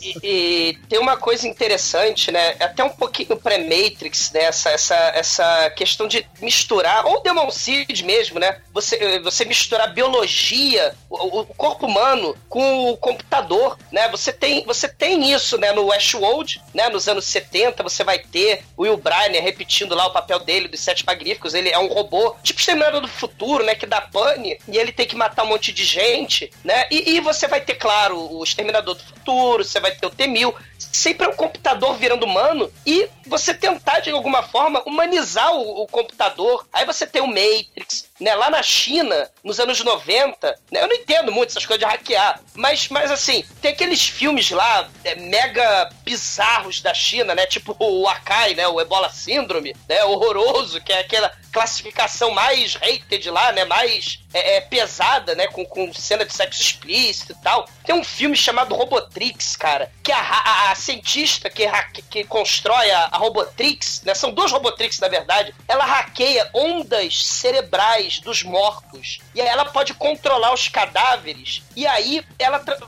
[0.00, 2.54] E, e tem uma coisa interessante, né?
[2.60, 4.44] Até um pouquinho pré-Matrix, né?
[4.44, 8.58] Essa, essa, essa questão de misturar, ou Demon Seed mesmo, né?
[8.72, 14.08] Você, você misturar biologia, o, o corpo humano, com o computador, né?
[14.08, 15.70] Você tem, você tem isso, né?
[15.72, 16.88] No Westworld, né?
[16.88, 20.80] Nos anos 70, você vai ter o Will Brynner repetindo lá o papel dele dos
[20.80, 21.54] Sete Magníficos.
[21.54, 23.76] Ele é um robô, tipo Exterminador do Futuro, né?
[23.76, 26.86] Que dá pane, e ele tem que matar um monte de gente, né?
[26.90, 30.52] E, e você vai ter, claro, o Exterminador do Futuro, você vai ter o T-1000,
[30.92, 35.86] sempre é um computador virando humano e você tentar de alguma forma humanizar o, o
[35.86, 36.66] computador.
[36.72, 38.34] Aí você tem o Matrix, né?
[38.34, 40.82] Lá na China, nos anos 90, né?
[40.82, 44.88] Eu não entendo muito essas coisas de hackear, mas, mas assim, tem aqueles filmes lá
[45.04, 47.46] é, mega bizarros da China, né?
[47.46, 48.68] Tipo o Akai, né?
[48.68, 50.04] O Ebola Síndrome, né?
[50.04, 53.64] Horroroso, que é aquela classificação mais hated lá, né?
[53.64, 55.46] Mais é, é, pesada, né?
[55.48, 57.68] Com, com cena de sexo explícito e tal.
[57.84, 62.90] Tem um filme chamado Robotrix, cara, que a, a, a cientista que, hacke- que constrói
[62.90, 64.14] a, a Robotrix, né?
[64.14, 65.54] São duas Robotrix, na verdade.
[65.68, 69.18] Ela hackeia ondas cerebrais dos mortos.
[69.34, 71.62] E aí ela pode controlar os cadáveres.
[71.76, 72.78] E aí ela tra-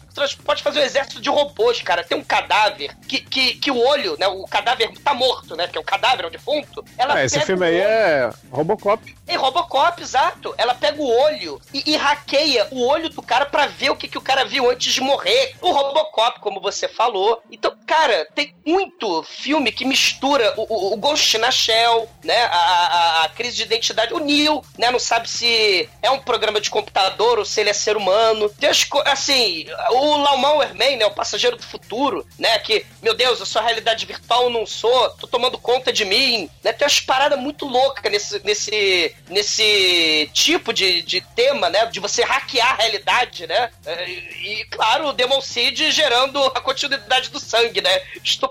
[0.44, 2.05] pode fazer um exército de robôs, cara.
[2.05, 4.27] Tem um cadáver que, que, que o olho, né?
[4.29, 5.66] O cadáver tá morto, né?
[5.68, 6.85] Que é o cadáver, é o defunto.
[6.96, 9.17] Ela É, esse filme aí é Robocop.
[9.29, 10.55] em Robocop, exato.
[10.57, 14.09] Ela pega o olho e, e hackeia o olho do cara pra ver o que,
[14.09, 15.55] que o cara viu antes de morrer.
[15.61, 17.43] O Robocop, como você falou.
[17.51, 22.45] Então, cara, tem muito filme que mistura o, o- o Ghost na Shell, né?
[22.45, 24.14] A, a- a crise de identidade.
[24.14, 24.90] O Neo, né?
[24.90, 28.49] Não sabe se é um programa de computador ou se ele é ser humano.
[28.49, 31.07] Tem as assim, o Laumauer Man, né?
[31.07, 32.59] O passageiro do futuro, né?
[32.61, 35.11] Que, meu Deus, eu sou a realidade virtual, não sou.
[35.11, 36.73] Tô tomando conta de mim, né?
[36.73, 41.87] Tem umas paradas muito loucas nesse, nesse, nesse tipo de, de tema, né?
[41.87, 43.71] De você hackear a realidade, né?
[43.87, 47.91] É, E, claro, o Demon Seed gerando a continuidade do sangue, né?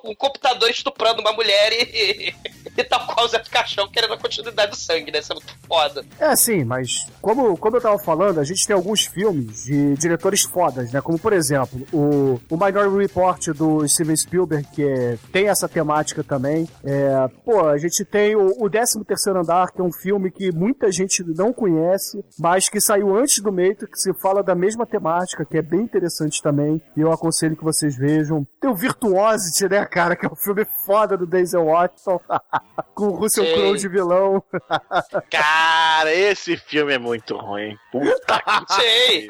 [0.04, 2.34] Um computador estuprando uma mulher e,
[2.78, 5.20] e tal qual o Zé Caixão querendo a continuidade do sangue, né?
[5.20, 6.06] Isso é muito foda.
[6.20, 10.42] É, sim, mas como, como eu tava falando, a gente tem alguns filmes de diretores
[10.44, 11.02] fodas, né?
[11.02, 16.24] Como, por exemplo, o, o Minority Report do Steven Spielberg, que é- tem essa temática
[16.24, 16.68] também.
[16.84, 20.52] É, pô, a gente tem o, o 13 Terceiro Andar, que é um filme que
[20.52, 24.86] muita gente não conhece, mas que saiu antes do Matrix, que se fala da mesma
[24.86, 28.46] temática, que é bem interessante também, e eu aconselho que vocês vejam.
[28.60, 32.19] Tem o Virtuosity, né, cara, que é um filme foda do Denzel Washington,
[32.93, 33.54] com o Russell.
[33.54, 34.43] Crowe de vilão.
[35.30, 37.78] Cara, esse filme é muito ruim.
[37.91, 39.28] Puta que Sei.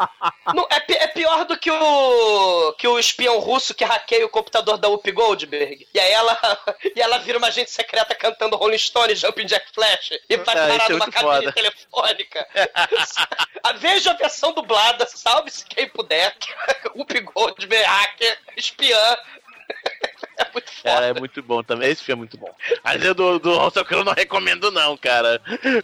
[0.53, 4.77] Não, é, é pior do que o que o espião russo que hackeia o computador
[4.77, 5.87] da Whoopi Goldberg.
[5.93, 6.37] E aí ela,
[6.95, 10.59] e ela vira uma agente secreta cantando Rolling Stone, Jumping Jack Flash e vai Ah,
[10.67, 11.51] parar isso é numa cabine foda.
[11.53, 12.47] telefônica.
[13.63, 16.35] a, veja a versão dublada, salve-se quem puder.
[16.95, 19.17] Whoopi Goldberg, hacker, espiã.
[20.37, 20.73] É muito.
[20.83, 21.91] Cara, é muito bom também.
[21.91, 22.49] Esse filme é muito bom.
[22.83, 25.39] Mas eu do, do Russell Crowe não recomendo, não, cara.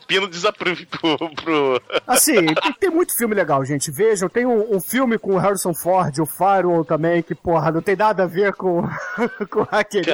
[0.08, 1.18] Pino desaprove pro.
[1.36, 1.82] pro...
[2.08, 3.92] Assim, tem, tem muito filme legal, gente.
[3.92, 7.82] Vejam, tem um, um filme com o Harrison Ford, o Firewall também, que, porra, não
[7.82, 8.84] tem nada a ver com,
[9.50, 10.14] com hackerismo.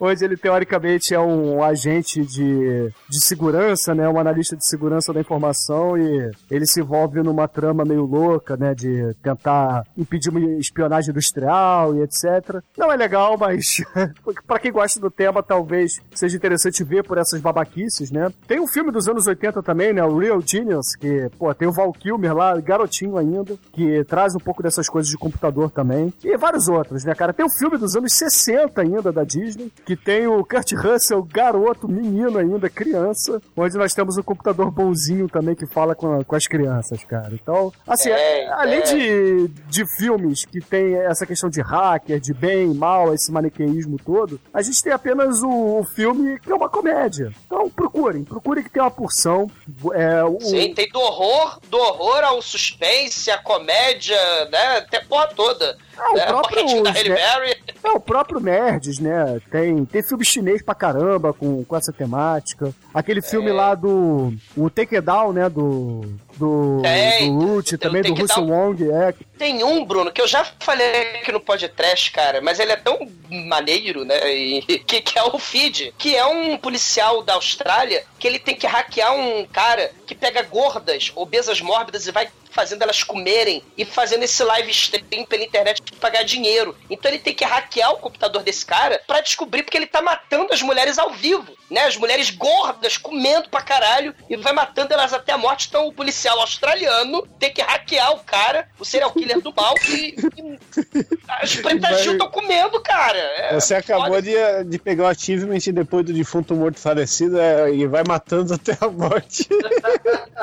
[0.00, 4.08] Onde ele, teoricamente, é um agente de, de segurança, né?
[4.08, 8.74] Um analista de segurança da informação e ele se envolve numa trama meio louca, né?
[8.74, 12.60] De tentar impedir uma espionagem industrial e etc.
[12.76, 13.82] Não é legal, mas
[14.46, 18.32] pra quem gosta do tema, talvez seja interessante ver por essas babaquices, né?
[18.46, 20.02] Tem um filme dos anos 80 também, né?
[20.04, 24.38] O Real Genius, que, pô, tem o Val Kilmer lá, garotinho ainda, que traz um
[24.40, 26.12] pouco dessas coisas de computador também.
[26.22, 27.32] E vários outros, né, cara?
[27.32, 31.88] Tem o filme dos anos 60 ainda da Disney, que tem o Kurt Russell, garoto,
[31.88, 36.36] menino ainda, criança, onde nós temos um computador bonzinho também que fala com, a- com
[36.36, 37.30] as crianças, cara.
[37.32, 38.82] Então, assim, É, além é.
[38.82, 44.40] de, de filmes que tem essa questão de hacker, de bem, mal, esse maniqueísmo todo,
[44.52, 47.32] a gente tem apenas o, filme que é uma comédia.
[47.46, 49.50] Então procurem, procurem que tem uma porção.
[49.92, 54.16] É, o, Sim, tem do horror, do horror ao suspense, a comédia,
[54.50, 54.80] né?
[54.82, 55.76] Tem a porra toda.
[55.96, 56.26] Ah, o né?
[56.26, 57.56] próprio Berry.
[57.82, 59.40] É, o próprio Nerds, né?
[59.50, 62.74] Tem, tem filme chinês pra caramba com, com essa temática.
[62.92, 64.32] Aquele filme lá do.
[64.56, 65.48] O Take It Down, né?
[65.48, 66.02] Do.
[66.36, 69.14] Do, Tem, do Root, tem- também do Russell um- Wong, é.
[69.38, 72.98] Tem um, Bruno, que eu já falei aqui no podcast, cara, mas ele é tão
[73.30, 74.32] maneiro, né?
[74.34, 78.54] e- que, que é o Feed, que é um policial da Austrália que ele tem
[78.54, 83.84] que hackear um cara que pega gordas, obesas mórbidas e vai fazendo elas comerem e
[83.84, 86.76] fazendo esse live stream pela internet pra pagar dinheiro.
[86.88, 90.52] Então ele tem que hackear o computador desse cara pra descobrir porque ele tá matando
[90.52, 91.82] as mulheres ao vivo, né?
[91.84, 95.66] As mulheres gordas comendo pra caralho e vai matando elas até a morte.
[95.68, 100.14] Então o policial australiano tem que hackear o cara, o serial killer do mal e,
[100.36, 100.58] e
[101.28, 103.18] as pretas Gil estão comendo, cara.
[103.18, 104.22] É, Você acabou foda.
[104.22, 108.76] de, de pegar o achievement depois do defunto morto falecido é, e vai matando até
[108.80, 109.48] a morte.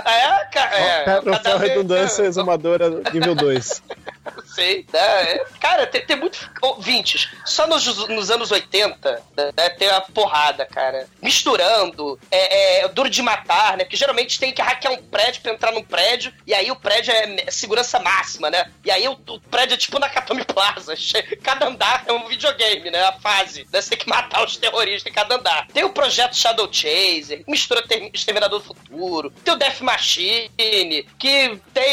[0.04, 0.76] É, cara.
[0.80, 3.84] É, Troféu cada vez- redundância exumadora nível 2.
[4.54, 5.00] sei, né?
[5.00, 7.30] É, Cara, tem, tem muito ouvintes.
[7.46, 9.22] Só nos, nos anos 80,
[9.56, 11.08] né, tem uma porrada, cara.
[11.22, 13.84] Misturando, é, é, duro de matar, né?
[13.84, 17.14] Porque geralmente tem que hackear um prédio pra entrar num prédio, e aí o prédio
[17.14, 18.70] é segurança máxima, né?
[18.84, 20.94] E aí o, o prédio é tipo na Nakatomi Plaza.
[21.42, 23.04] Cada andar é um videogame, né?
[23.04, 23.68] A fase.
[23.72, 23.82] Né?
[23.82, 25.68] Você tem que matar os terroristas em cada andar.
[25.68, 29.32] Tem o projeto Shadow Chaser, mistura ter, Exterminador do Futuro.
[29.44, 31.91] Tem o Death Machine, que tem.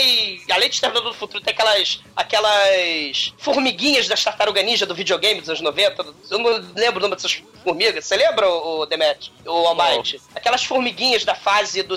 [0.50, 2.00] Além de Exterminador do Futuro, tem aquelas.
[2.16, 6.06] aquelas formiguinhas das tartaruga ninja do videogame dos anos 90.
[6.30, 8.04] Eu não lembro o nome dessas formigas.
[8.04, 9.32] Você lembra, o Demet?
[9.46, 10.20] O Almighty?
[10.34, 11.96] Aquelas formiguinhas da fase do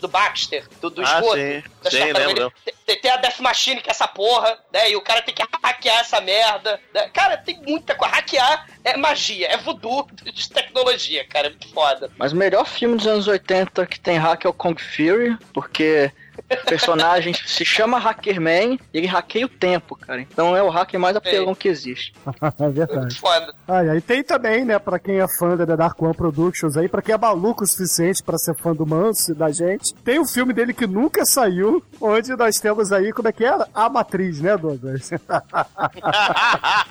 [0.00, 1.34] do Baxter, do, do Ah, esgoto.
[1.36, 1.62] sim.
[1.90, 2.52] Sim, lembro.
[2.84, 4.90] Tem, tem a Death Machine, que é essa porra, né?
[4.90, 6.78] E o cara tem que hackear essa merda.
[6.92, 7.08] né?
[7.08, 8.14] Cara, tem muita coisa.
[8.14, 11.46] Hackear é magia, é voodoo de tecnologia, cara.
[11.46, 12.10] É muito foda.
[12.18, 16.12] Mas o melhor filme dos anos 80 que tem hack é o Kong Fury, porque
[16.50, 20.20] o personagem se chama Hackerman e ele hackeia o tempo, cara.
[20.20, 22.12] Então é o hacker mais apelão que existe.
[22.60, 23.18] é verdade.
[23.18, 23.54] Foda.
[23.66, 26.88] Ah, e aí tem também, né, pra quem é fã da Dark One Productions aí,
[26.88, 30.18] pra quem é maluco o suficiente pra ser fã do Manso e da gente, tem
[30.18, 33.68] o filme dele que nunca saiu, onde nós temos aí, como é que era?
[33.74, 35.10] A Matriz, né, Douglas?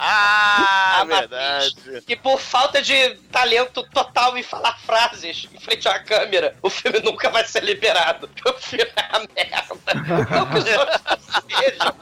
[0.05, 1.29] Ah, Matriz.
[1.29, 2.03] verdade.
[2.07, 6.99] E por falta de talento total em falar frases em frente à câmera, o filme
[6.99, 8.29] nunca vai ser liberado.
[8.45, 9.42] O filme é a merda.
[10.29, 11.95] Não que os outros não sejam,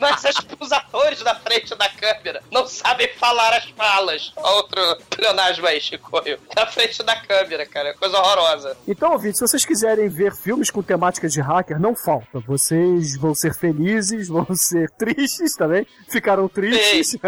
[0.00, 0.24] mas
[0.60, 4.32] os atores na frente da câmera não sabem falar as falas.
[4.36, 6.38] Outro pleonasmo aí, Chicoio.
[6.56, 7.90] Na frente da câmera, cara.
[7.90, 8.76] É coisa horrorosa.
[8.86, 12.40] Então, ouvintes, se vocês quiserem ver filmes com temáticas de hacker, não falta.
[12.46, 15.86] Vocês vão ser felizes, vão ser tristes também.
[16.10, 17.16] Ficaram tristes.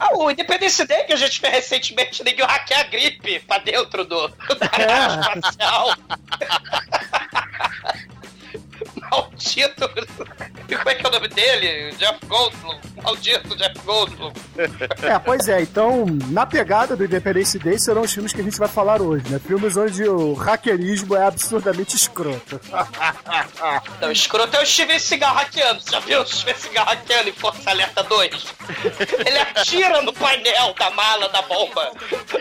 [0.00, 4.04] Ah, o Independence Day que a gente fez recentemente, ninguém hackear a gripe pra dentro
[4.04, 5.36] do, da É.
[5.36, 5.94] espacial.
[9.10, 9.90] Maldito.
[10.68, 11.92] E como é que é o nome dele?
[11.92, 12.93] Jeff Goldblum.
[13.04, 14.32] Maldito Jeff Goldblum.
[15.02, 15.60] É, pois é.
[15.60, 19.28] Então, na pegada do Independence Day serão os filmes que a gente vai falar hoje,
[19.28, 19.38] né?
[19.38, 22.58] Filmes onde o hackerismo é absurdamente escroto.
[24.00, 25.80] Não, escroto é o Steven Seagal hackeando.
[25.80, 28.54] Você já viu o Steven Seagal hackeando em Força Alerta 2?
[29.26, 31.92] Ele atira no painel da mala da bomba.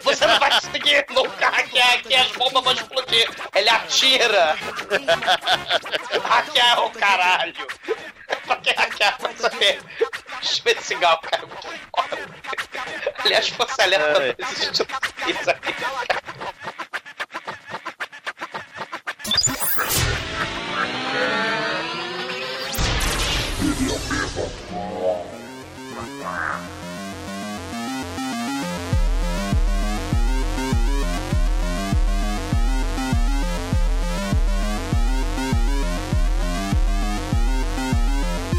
[0.03, 3.29] Você não vai conseguir nunca hackear aqui, as bombas vão explodir.
[3.53, 4.55] Ele atira.
[6.23, 7.67] Hackear é o caralho.
[8.45, 9.79] Pra quem hackear vai saber.
[10.53, 11.43] Steven Seagal, cara.
[13.23, 14.33] Aliás, Força Alerta Ai.
[14.33, 15.73] 2 existe isso aqui.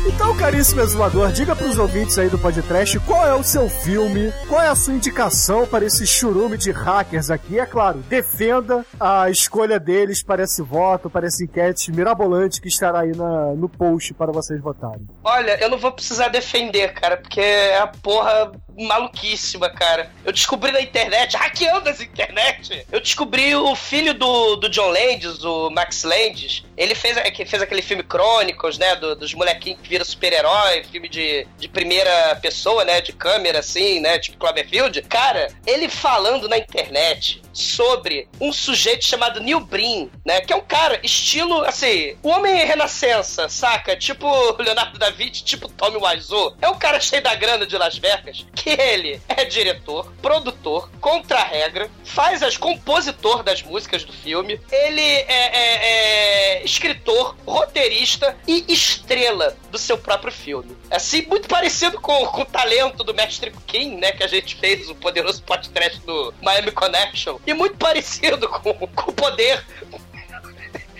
[0.06, 4.60] Então, caríssimo exumador, diga pros ouvintes aí do podcast qual é o seu filme, qual
[4.60, 7.58] é a sua indicação para esse churume de hackers aqui.
[7.58, 13.00] É claro, defenda a escolha deles para esse voto, para essa enquete mirabolante que estará
[13.00, 15.06] aí na- no post para vocês votarem.
[15.24, 20.10] Olha, eu não vou precisar defender, cara, porque é a porra maluquíssima, cara.
[20.24, 25.44] Eu descobri na internet, hackeando as internet, eu descobri o filho do, do John Landis,
[25.44, 26.64] o Max Landis.
[26.76, 31.08] Ele fez, é, fez aquele filme Chronicles, né, do- dos molequinhos que viram super-herói, filme
[31.08, 35.02] de, de primeira pessoa, né, de câmera, assim, né, tipo Cloverfield.
[35.02, 40.60] Cara, ele falando na internet sobre um sujeito chamado Neil Breen, né, que é um
[40.60, 43.96] cara, estilo, assim, o homem renascença, saca?
[43.96, 44.26] Tipo
[44.60, 46.56] Leonardo da Vinci, tipo Tommy Wiseau.
[46.60, 51.90] É um cara cheio da grana de Las Vegas, que ele é diretor, produtor, contra-regra,
[52.04, 59.56] faz as compositor das músicas do filme, ele é, é- é escritor, roteirista e estrela
[59.70, 60.76] do seu próprio filme.
[60.90, 64.88] Assim, muito parecido com, com o talento do Mestre King, né, que a gente fez
[64.88, 69.64] o poderoso podcast do Miami Connection, e muito parecido com, com o poder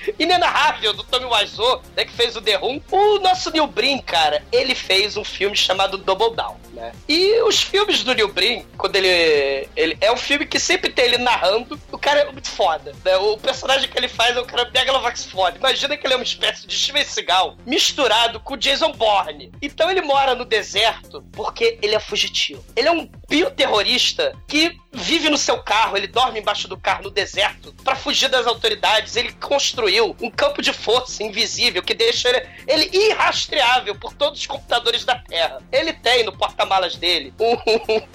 [0.18, 2.80] inenarrável do Tommy Wiseau, né, que fez o The Room.
[2.90, 6.92] O nosso Neil Breen, cara, ele fez um filme chamado Double Down, né?
[7.08, 9.96] E os filmes do Neil Breen, quando ele, ele...
[10.00, 13.16] É um filme que sempre tem ele narrando, o cara é muito foda, né?
[13.16, 15.58] O personagem que ele faz é um cara megalovax foda.
[15.58, 19.52] Imagina que ele é uma espécie de Steven Seagal misturado com Jason Bourne.
[19.60, 22.64] Então ele mora no deserto porque ele é fugitivo.
[22.76, 27.10] Ele é um bioterrorista que vive no seu carro, ele dorme embaixo do carro no
[27.10, 29.16] deserto para fugir das autoridades.
[29.16, 34.46] Ele construiu um campo de força invisível que deixa ele, ele irrastreável por todos os
[34.46, 35.60] computadores da Terra.
[35.72, 37.56] Ele tem no porta-malas dele um,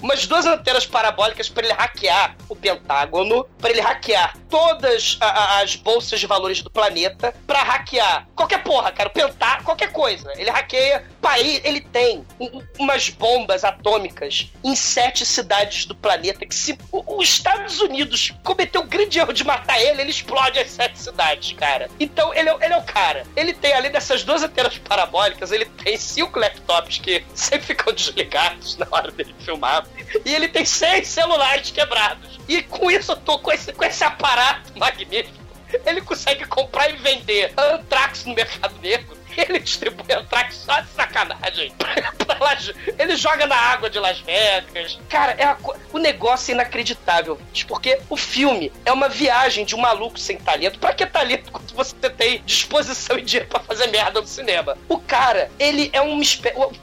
[0.02, 5.60] umas duas antenas parabólicas para ele hackear o Pentágono, para ele hackear todas a- a-
[5.62, 10.32] as bolsas de valores do planeta, para hackear qualquer porra, cara, o Pentágono, qualquer coisa.
[10.36, 16.54] Ele hackeia país, ele tem um- umas bombas atômicas em sete cidades do planeta que
[16.54, 20.98] se os Estados Unidos cometeu o grande erro de matar ele, ele explode as sete
[20.98, 21.69] cidades, cara.
[21.98, 23.24] Então ele é, ele é o cara.
[23.36, 28.76] Ele tem, além dessas duas antenas parabólicas, ele tem cinco laptops que sempre ficam desligados
[28.76, 29.86] na hora dele filmar.
[30.24, 32.40] E ele tem seis celulares quebrados.
[32.48, 35.38] E com isso, eu tô com esse, com esse aparato magnífico.
[35.86, 39.19] Ele consegue comprar e vender Antrax no mercado negro.
[39.48, 41.72] Ele distribui Antrax só de sacanagem.
[42.98, 44.98] Ele joga na água de Las Vegas.
[45.08, 49.78] Cara, é co- o negócio é inacreditável, porque o filme é uma viagem de um
[49.80, 50.78] maluco sem talento.
[50.78, 54.76] Pra que talento quando você tem disposição e dinheiro pra fazer merda no cinema?
[54.88, 56.20] O cara, ele é um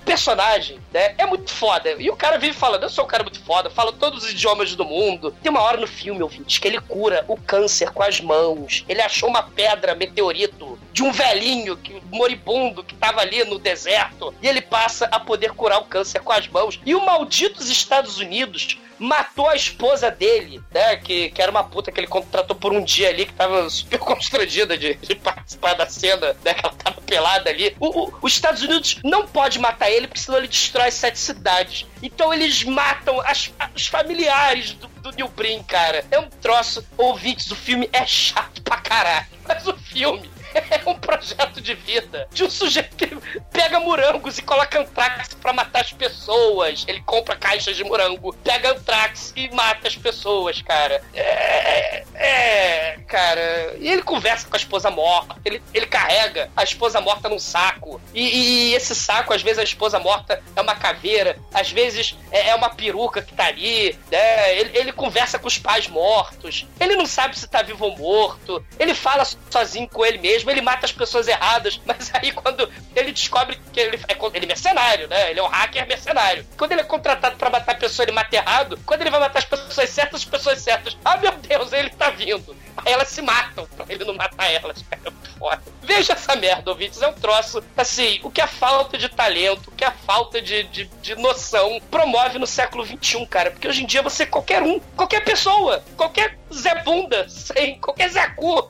[0.06, 1.16] personagem, né?
[1.18, 1.96] É muito foda.
[1.98, 4.76] E o cara vive falando, eu sou um cara muito foda, falo todos os idiomas
[4.76, 5.32] do mundo.
[5.42, 8.84] Tem uma hora no filme, ouvinte, que ele cura o câncer com as mãos.
[8.88, 14.34] Ele achou uma pedra, meteorito, de um velhinho que, moribundo que tava ali no deserto.
[14.42, 16.80] E ele passa a poder curar o câncer com as mãos.
[16.84, 20.96] E o maldito dos Estados Unidos matou a esposa dele, né?
[20.98, 24.00] Que, que era uma puta que ele contratou por um dia ali, que tava super
[24.10, 26.56] constrangida de, de participar da cena, né?
[26.56, 27.76] Que ela tava pelada ali.
[27.80, 31.86] O- o- os Estados Unidos não pode matar ele, porque senão ele destrói sete cidades.
[32.02, 36.04] Então eles matam as- os familiares do, do Neil Breen, cara.
[36.10, 36.84] É um troço.
[36.98, 39.28] Ouvintes, o filme é chato pra caralho.
[39.48, 40.28] Mas o filme
[40.58, 43.18] é um projeto de vida de um sujeito que
[43.52, 46.86] pega morangos e coloca antrax pra matar as pessoas.
[46.88, 51.02] Ele compra caixas de morango, pega antrax e mata as pessoas, cara.
[51.14, 53.76] É, é, cara.
[53.80, 55.36] E ele conversa com a esposa morta.
[55.46, 58.02] Ele, ele carrega a esposa morta num saco.
[58.14, 62.50] E, e esse saco, às vezes a esposa morta é uma caveira, às vezes é,
[62.50, 64.58] é uma peruca que tá ali, né?
[64.58, 66.66] Ele, ele conversa com os pais mortos.
[66.80, 68.66] Ele não sabe se tá vivo ou morto.
[68.80, 70.50] Ele fala sozinho com ele mesmo.
[70.50, 71.80] Ele mata as pessoas erradas.
[71.86, 75.30] Mas aí quando ele descobre que ele é, ele é mercenário, né?
[75.30, 76.46] Ele é um hacker mercenário.
[76.58, 78.80] Quando ele é contratado pra matar a pessoa, ele mata errado.
[78.86, 80.98] Quando ele vai matar as pessoas certas, as pessoas certas.
[81.06, 82.56] Ah, meu Deus, ele tá vindo.
[82.78, 84.84] Aí elas se matam pra ele não matar elas.
[84.90, 85.62] Cara, foda.
[85.82, 87.02] Veja essa merda, ouvintes.
[87.02, 90.64] É um troço, assim, o que a falta de talento, o que a falta de,
[90.64, 93.52] de, de noção promove no século XXI, cara.
[93.52, 98.28] Porque hoje em dia você, qualquer um, qualquer pessoa, qualquer Zé Bunda, sem, qualquer Zé
[98.30, 98.70] Cu,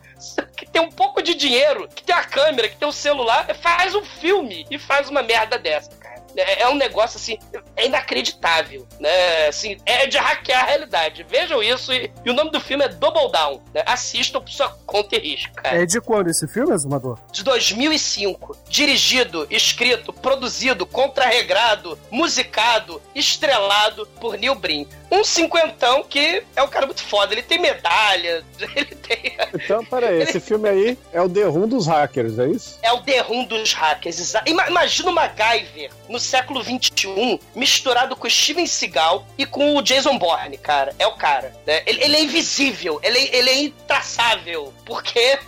[0.56, 3.95] que tem um pouco de dinheiro, que tem a câmera, que tem o celular, faz
[3.95, 6.06] um filme e faz uma merda dessa, cara.
[6.41, 7.38] É, é um negócio assim,
[7.76, 9.47] é inacreditável, né?
[9.47, 11.26] Assim, é de hackear a realidade.
[11.30, 13.62] Vejam isso e, e o nome do filme é Double Down.
[13.73, 13.84] Né?
[13.86, 17.19] Assistam por sua conta e risco, cara É de quando esse filme, Azumador?
[17.32, 18.58] de 2005.
[18.69, 24.88] Dirigido, escrito, produzido, contrarregrado, musicado, estrelado por Neil Breen.
[25.09, 27.33] Um cinquentão que é um cara muito foda.
[27.33, 28.43] Ele tem medalha,
[28.75, 29.37] ele tem...
[29.53, 32.77] Então, peraí, esse filme aí é o Room dos hackers, é isso?
[32.81, 34.19] É o Room dos hackers.
[34.19, 39.75] exa- Ima- Imagina o MacGyver no século XXI misturado com o Steven Seagal e com
[39.77, 40.93] o Jason Bourne, cara.
[40.99, 41.53] É o cara.
[41.65, 41.81] né?
[41.85, 45.39] Ele, ele é invisível, ele, é- ele é intraçável, porque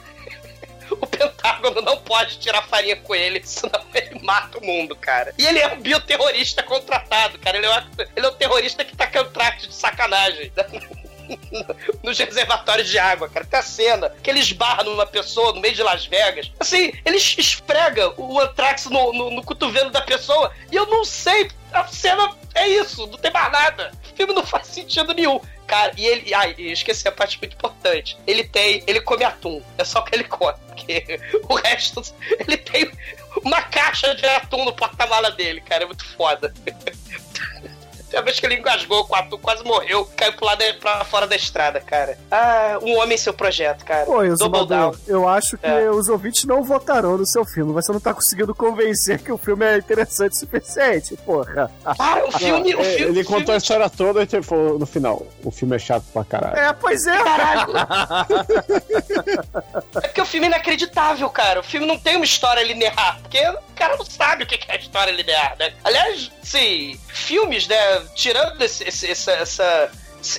[1.00, 5.34] o Pentágono não pode tirar farinha com ele, senão ele mata o mundo, cara.
[5.38, 7.58] E ele é um bioterrorista contratado, cara.
[7.58, 7.84] Ele é, um,
[8.16, 10.52] ele é um terrorista que tá contrato de sacanagem.
[12.02, 13.46] Nos reservatórios de água, cara.
[13.46, 16.52] Tem a cena que ele esbarra numa pessoa no meio de Las Vegas.
[16.60, 20.52] Assim, ele esfrega o Antrax no, no, no cotovelo da pessoa.
[20.72, 21.52] E eu não sei.
[21.72, 23.92] A cena é isso, não tem mais nada.
[24.12, 25.40] O filme não faz sentido nenhum.
[25.70, 26.34] Cara, e ele.
[26.34, 28.18] Ai, eu esqueci a parte muito importante.
[28.26, 28.84] Ele tem.
[28.88, 29.62] Ele come atum.
[29.78, 30.58] É só que ele come.
[30.68, 32.02] Porque o resto.
[32.40, 32.92] Ele tem
[33.46, 35.84] uma caixa de atum no porta-mala dele, cara.
[35.84, 36.52] É muito foda.
[38.10, 41.04] Tem uma vez que ele engasgou com o ator, quase morreu, caiu pro lado pra
[41.06, 42.18] fora da estrada, cara.
[42.32, 44.06] Ah, um homem e seu projeto, cara.
[44.06, 45.90] Pô, Double eu acho que É.
[45.90, 47.72] os ouvintes não votarão no seu filme.
[47.74, 51.72] Você não tá conseguindo convencer que o filme é interessante o suficiente, porra.
[51.86, 53.12] Ah, o filme, o É, filme.
[53.12, 56.04] ele o contou filme- a história toda e falou no final: o filme é chato
[56.14, 56.58] pra caralho.
[56.58, 57.24] É, pois é.
[57.24, 57.74] Caralho!
[59.96, 61.60] É porque o filme é inacreditável, cara.
[61.60, 63.20] O filme não tem uma história linear.
[63.22, 65.74] Porque o cara não sabe o que que é história linear, né?
[65.84, 67.99] Aliás, sim, filmes, né?
[68.16, 69.32] Tirando esse, esse- essa.
[69.32, 69.92] essa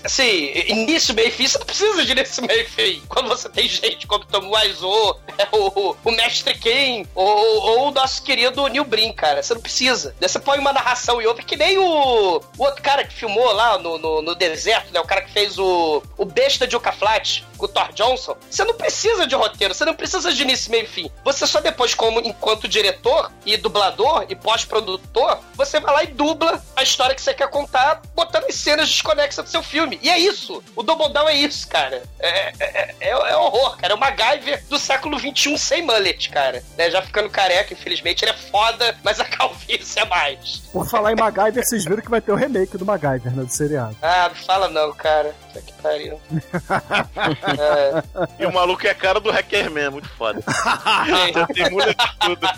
[0.05, 3.03] Assim, início, meio fim, você não precisa de início, meio fim.
[3.09, 7.91] Quando você tem gente como Tom Wiseau, é, o, o Mestre Ken, ou, ou o
[7.91, 9.43] nosso querido Neil Brin, cara.
[9.43, 10.15] Você não precisa.
[10.21, 13.79] Você põe uma narração e outra, que nem o, o outro cara que filmou lá
[13.79, 15.01] no, no, no deserto, né?
[15.01, 18.37] O cara que fez o, o Besta de Ocaflat, com o Thor Johnson.
[18.49, 21.11] Você não precisa de roteiro, você não precisa de início, meio fim.
[21.25, 26.63] Você só depois, como enquanto diretor e dublador e pós-produtor, você vai lá e dubla
[26.75, 29.99] a história que você quer contar, botando em cenas desconexas do seu filme.
[30.03, 30.63] E é isso.
[30.75, 32.03] O Double Down é isso, cara.
[32.19, 33.93] É, é, é, é horror, cara.
[33.93, 36.63] É o MacGyver do século XXI sem mullet, cara.
[36.77, 36.91] Né?
[36.91, 38.25] Já ficando careca, infelizmente.
[38.25, 40.59] Ele é foda, mas a calvície é mais.
[40.73, 43.51] Por falar em MacGyver, vocês viram que vai ter o remake do MacGyver, né, do
[43.51, 43.97] seriado.
[44.03, 45.35] Ah, não fala não, cara.
[45.47, 46.21] Puta que pariu.
[47.59, 48.03] É,
[48.43, 50.43] E o maluco é cara do Hackerman, é muito foda.
[51.55, 52.49] Tem mulher de tudo.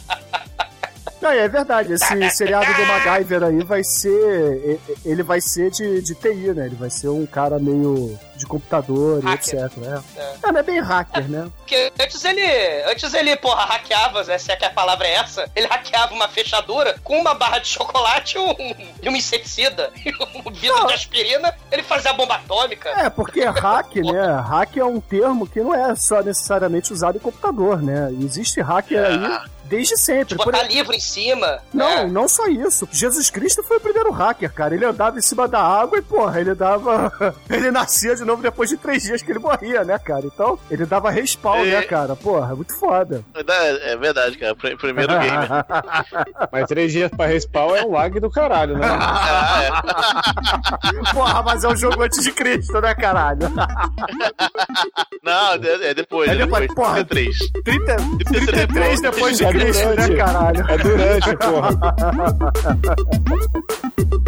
[1.23, 4.11] Não, é verdade, esse seriado do MacGyver aí vai ser.
[4.11, 6.67] e- Ele vai ser de, de TI, né?
[6.67, 9.55] Ele vai ser um cara meio de computador e Hacker.
[9.65, 9.77] etc.
[9.79, 10.03] né?
[10.17, 10.21] É.
[10.49, 11.49] É, não é bem hacker, né?
[11.59, 12.43] Porque antes ele,
[12.91, 16.29] antes ele, porra, hackeava, né, se é que a palavra é essa, ele hackeava uma
[16.29, 18.55] fechadura com uma barra de chocolate e um,
[19.03, 19.91] e um inseticida.
[20.05, 20.11] E
[20.49, 20.87] um vidro Não.
[20.87, 22.89] de aspirina, ele fazia a bomba atômica.
[22.91, 24.41] É, porque hack, né?
[24.45, 28.09] Hack é um termo que não é só necessariamente usado em computador, né?
[28.21, 29.41] Existe hacker aí
[29.73, 30.35] desde sempre.
[30.37, 31.61] Botar livro em cima.
[31.73, 32.07] Não, né?
[32.07, 32.87] não só isso.
[32.93, 34.75] Jesus Cristo foi o primeiro hacker, cara.
[34.75, 37.11] Ele andava em cima da água e, porra, ele dava.
[37.49, 40.25] Ele nascia de novo depois de três dias que ele morria, né, cara?
[40.27, 41.71] Então, ele dava respawn, É.
[41.71, 42.17] né, cara?
[42.17, 43.25] Porra, muito foda.
[43.35, 44.55] É verdade, cara.
[44.55, 45.47] Pr- Primeiro game.
[46.51, 48.87] Mas três dias pra respawn é um lag do caralho, né?
[48.89, 49.63] Ah,
[51.09, 51.13] é.
[51.13, 53.49] porra, mas é um jogo antes de Cristo, né, caralho?
[55.23, 56.29] Não, é, é depois.
[56.31, 56.89] É É depois, depois.
[56.89, 57.05] porra.
[57.05, 57.39] 33.
[57.65, 60.17] 30, 33 depois de É Né, durante.
[60.17, 60.65] caralho?
[60.69, 61.71] É durante, porra.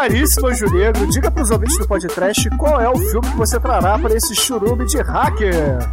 [0.00, 3.98] caríssimo Anjo Negro, diga pros ouvintes do podcast qual é o filme que você trará
[3.98, 5.84] para esse churume de hackers.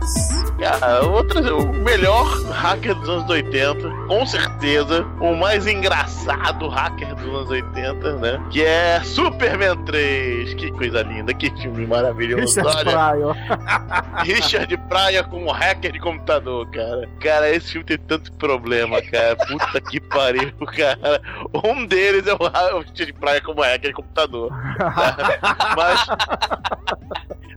[0.58, 7.26] Cara, outro, o melhor hacker dos anos 80, com certeza, o mais engraçado hacker dos
[7.26, 8.43] anos 80, né?
[8.49, 10.53] Que é Superman 3.
[10.55, 12.60] Que coisa linda, que filme maravilhoso.
[12.62, 13.36] Richard Pryor.
[14.24, 17.10] Richard Praia como hacker de computador, cara.
[17.20, 19.36] Cara, esse filme tem tanto problema, cara.
[19.36, 21.22] Puta que pariu, cara.
[21.53, 24.51] Um deles é o Richard Praia como hacker de computador.
[25.75, 26.07] Mas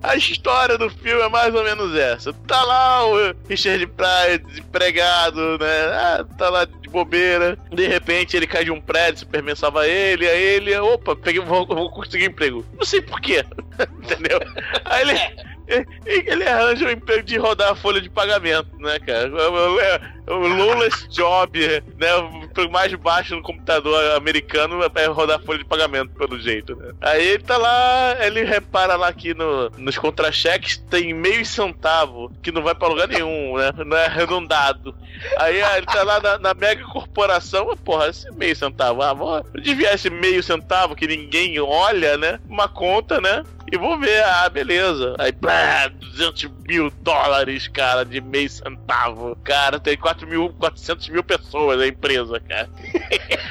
[0.03, 2.33] a história do filme é mais ou menos essa.
[2.33, 5.85] Tá lá o Richard Pryor desempregado, né?
[5.93, 7.59] Ah, tá lá de bobeira.
[7.71, 11.67] De repente ele cai de um prédio, Superman salva ele, aí ele, opa, peguei, vou,
[11.67, 12.65] vou conseguir emprego.
[12.77, 13.45] Não sei porquê,
[14.03, 14.41] entendeu?
[14.87, 19.31] Aí ele, ele arranja um emprego de rodar a folha de pagamento, né, cara?
[19.31, 21.61] O, o, o lowest job,
[21.99, 22.09] né?
[22.51, 26.93] O emprego mais baixo no computador americano é rodar folha de pagamento, pelo jeito, né?
[27.01, 32.51] Aí ele tá lá, ele repara lá que no, nos contra-cheques tem meio centavo, que
[32.51, 33.71] não vai pra lugar nenhum, né?
[33.87, 34.95] Não é arredondado.
[35.39, 39.45] Aí ah, ele tá lá na, na mega corporação, porra, esse meio centavo, ah, vou
[39.63, 42.41] desviar esse meio centavo que ninguém olha, né?
[42.49, 43.45] Uma conta, né?
[43.73, 45.15] E vou ver, ah, beleza.
[45.17, 49.37] Aí, blá, 200 mil dólares, cara, de meio centavo.
[49.45, 52.69] Cara, tem 4 mil, 400 mil pessoas na empresa, cara.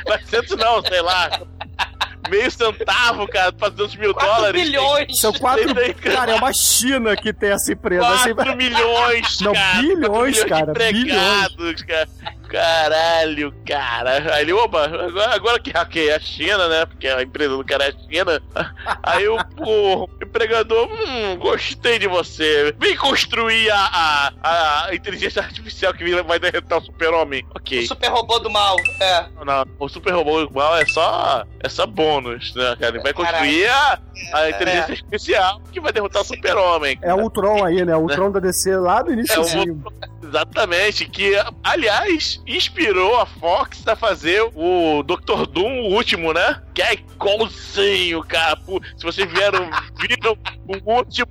[0.03, 1.29] 400 não, sei lá.
[2.29, 4.61] Meio centavo, cara, pra 200 mil 4 dólares.
[4.61, 5.19] bilhões!
[5.19, 5.73] São quatro.
[5.73, 8.07] Tem- Cara, é uma China que tem essa empresa.
[8.07, 9.81] Assim, 4 milhões, Não, cara.
[9.81, 12.09] bilhões, 4 cara, De empregados, cara.
[12.49, 14.33] Caralho, cara.
[14.33, 16.85] Aí ele, opa, agora, agora que hackeia a China, né?
[16.85, 18.41] Porque a empresa do cara é a China.
[19.03, 22.73] Aí o, o empregador, hum, gostei de você.
[22.79, 27.45] Vem construir a, a, a inteligência artificial que vai derreter o super-homem.
[27.55, 27.79] Ok.
[27.79, 28.75] O super robô do mal.
[28.99, 29.25] É.
[29.45, 32.95] Não, o super robô igual é só, é só bônus, né, cara?
[32.95, 33.99] Ele vai construir a,
[34.33, 36.97] a inteligência artificial que vai derrotar o super-homem.
[37.01, 37.95] É o Ultron aí, né?
[37.95, 39.83] O Ultron da DC lá do É iníciozinho.
[39.85, 41.33] o, exatamente, que
[41.63, 45.45] aliás inspirou a Fox a fazer o Dr.
[45.47, 46.61] Doom o último, né?
[46.73, 48.59] Que é igualzinho, cara.
[48.97, 49.69] Se vocês vieram,
[49.99, 50.37] viram
[50.69, 51.27] o último,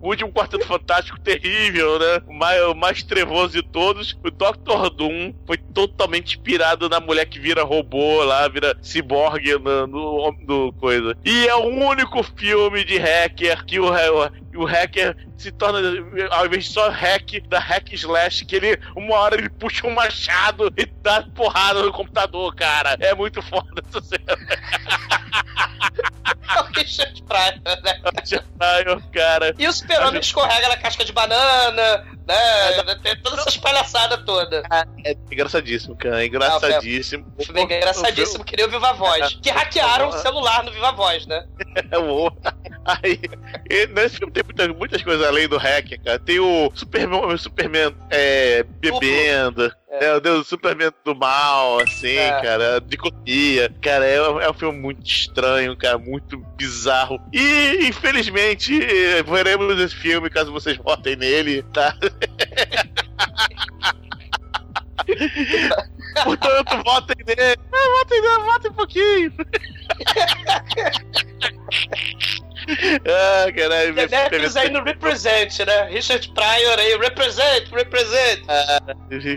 [0.00, 2.22] o último Quarteto Fantástico terrível, né?
[2.26, 4.18] O mais, o mais trevoso de todos.
[4.24, 9.86] O Doctor Doom foi totalmente inspirado na mulher que vira robô lá, vira ciborgue no,
[9.86, 11.14] no, no coisa.
[11.22, 15.80] E é o único filme de hacker que o, o, o hacker se torna,
[16.30, 19.94] ao invés de só hack, da hack slash, que ele, uma hora ele puxa um
[19.94, 22.96] machado e dá porrada no computador, cara.
[23.00, 24.24] É muito foda essa cena.
[26.56, 28.00] É o Richard Pryor, né?
[28.86, 29.54] Ô, cara.
[29.58, 32.94] E o super-homem escorrega na casca de banana, né?
[33.02, 34.62] Tem todas essas palhaçadas todas.
[35.04, 36.22] É engraçadíssimo, cara.
[36.22, 37.32] É engraçadíssimo.
[37.38, 39.38] O filme é engraçadíssimo, que nem o Viva Voz.
[39.42, 41.46] Que hackearam o celular no Viva Voz, né?
[41.90, 42.30] É o.
[42.84, 43.20] Aí,
[43.90, 46.18] nesse filme tem muitas, muitas coisas além do hacker, cara.
[46.18, 49.72] Tem o Superman, o Superman é, bebendo.
[49.90, 50.14] É.
[50.14, 52.40] o Deus, o Superman do mal, assim, É.
[52.42, 53.72] cara, de copia.
[53.80, 57.20] Cara, é, é um filme muito estranho, cara, muito bizarro.
[57.32, 58.78] E, infelizmente,
[59.26, 61.96] veremos esse filme caso vocês votem nele, tá?
[66.24, 67.56] Portanto, votem nele.
[67.72, 69.32] Ah, votem nele, votem um pouquinho.
[73.06, 75.84] ah, caralho, meu Demetrius aí no represent, né?
[75.90, 78.42] Richard Pryor aí, represent, represent.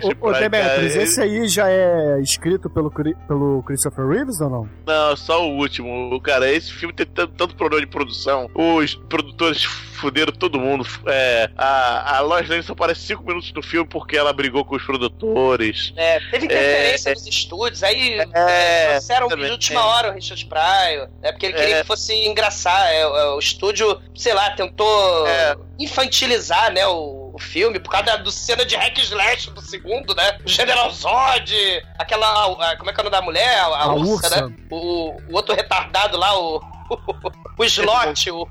[0.04, 4.70] Ô, ô Demetrius, esse aí já é escrito pelo, pelo Christopher Reeves ou não?
[4.86, 6.14] Não, só o último.
[6.14, 8.50] O cara, esse filme tem tanto, tanto problema de produção.
[8.54, 9.66] Os produtores
[10.02, 10.86] fuderam todo mundo.
[11.08, 14.76] É, a, a Lois Lane só aparece 5 minutos no filme porque ela brigou com
[14.76, 15.94] os produtores.
[15.96, 19.84] É, teve interferência É, nos estúdios, aí É, é, de última é.
[19.84, 21.32] hora o Richard Pryor, né?
[21.32, 21.82] Porque ele queria É.
[21.82, 22.92] que fosse engraçar.
[22.92, 25.56] é, é, o estúdio, sei lá, tentou É.
[25.80, 30.14] infantilizar, né, o, o filme, por causa da do cena de hack slash do segundo,
[30.16, 30.38] né?
[30.46, 31.54] O General Zod,
[31.98, 32.28] aquela.
[32.72, 33.60] a- como é que é o nome da mulher?
[33.60, 34.48] A, a A ursa, ursa.
[34.48, 34.56] né?
[34.70, 36.62] O, o outro retardado lá, o.
[37.58, 38.48] O slot, o,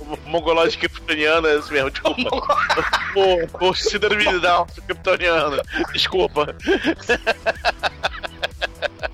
[0.00, 2.30] o mongolóide kryptoniano é esse mesmo, desculpa.
[3.14, 5.62] o, o síndrome Down kryptoniano.
[5.92, 6.56] Desculpa.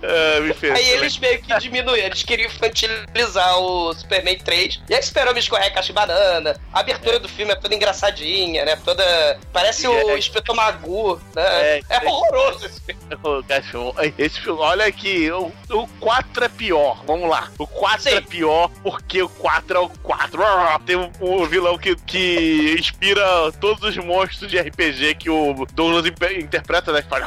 [0.07, 0.75] É, me fez.
[0.75, 4.83] Aí eles meio que diminuíram, eles queriam infantilizar o Superman 3.
[4.89, 6.57] E aí esperou me escorrer caixa de banana.
[6.73, 8.77] A abertura do filme é toda engraçadinha, né?
[8.85, 9.39] Toda.
[9.53, 10.19] Parece o É.
[10.19, 11.43] Inspetor Magu, né?
[11.45, 13.05] É, É, horroroso esse filme.
[13.49, 17.03] Cachorro, Esse filme, olha aqui, o, o 4 é pior.
[17.07, 17.51] Vamos lá.
[17.59, 18.17] O 4 Sim.
[18.17, 20.41] é pior porque o 4 é o 4.
[20.85, 23.25] Tem um, um vilão que, que inspira
[23.61, 27.03] todos os monstros de RPG que o Douglas interpreta, né?
[27.03, 27.25] Que faz.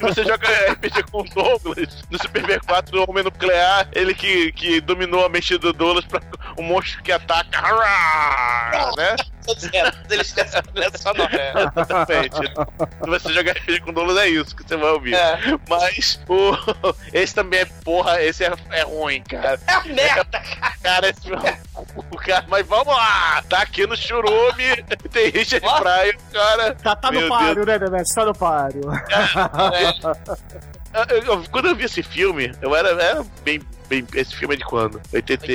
[0.00, 4.80] Você joga RPG com o Douglas no Super V4 o Homem Nuclear, ele que, que
[4.80, 6.20] dominou a mente do Douglas pra
[6.58, 7.60] um monstro que ataca.
[8.96, 9.16] né?
[10.10, 11.72] Eles têm essa trilha sonora.
[11.76, 12.36] Exatamente.
[12.36, 15.14] Se você jogar RPG com Douglas, é isso que você vai ouvir.
[15.14, 15.38] É.
[15.68, 16.52] Mas o,
[17.12, 19.60] esse também é porra, esse é, é ruim, cara.
[19.66, 20.74] É merda, cara.
[20.82, 21.58] Cara, esse filme é
[21.96, 23.42] o cara, mas vamos lá!
[23.48, 24.82] Tá aqui no Churume,
[25.12, 25.60] tem Richard.
[25.66, 26.74] Pryor, cara.
[26.74, 28.08] Tá, tá no páreo, né, Demetrius?
[28.14, 28.82] Tá no páreo.
[31.10, 34.06] Eu- eu- quando eu vi esse filme, eu era, era bem, bem.
[34.14, 35.00] Esse filme é de quando?
[35.12, 35.46] 80,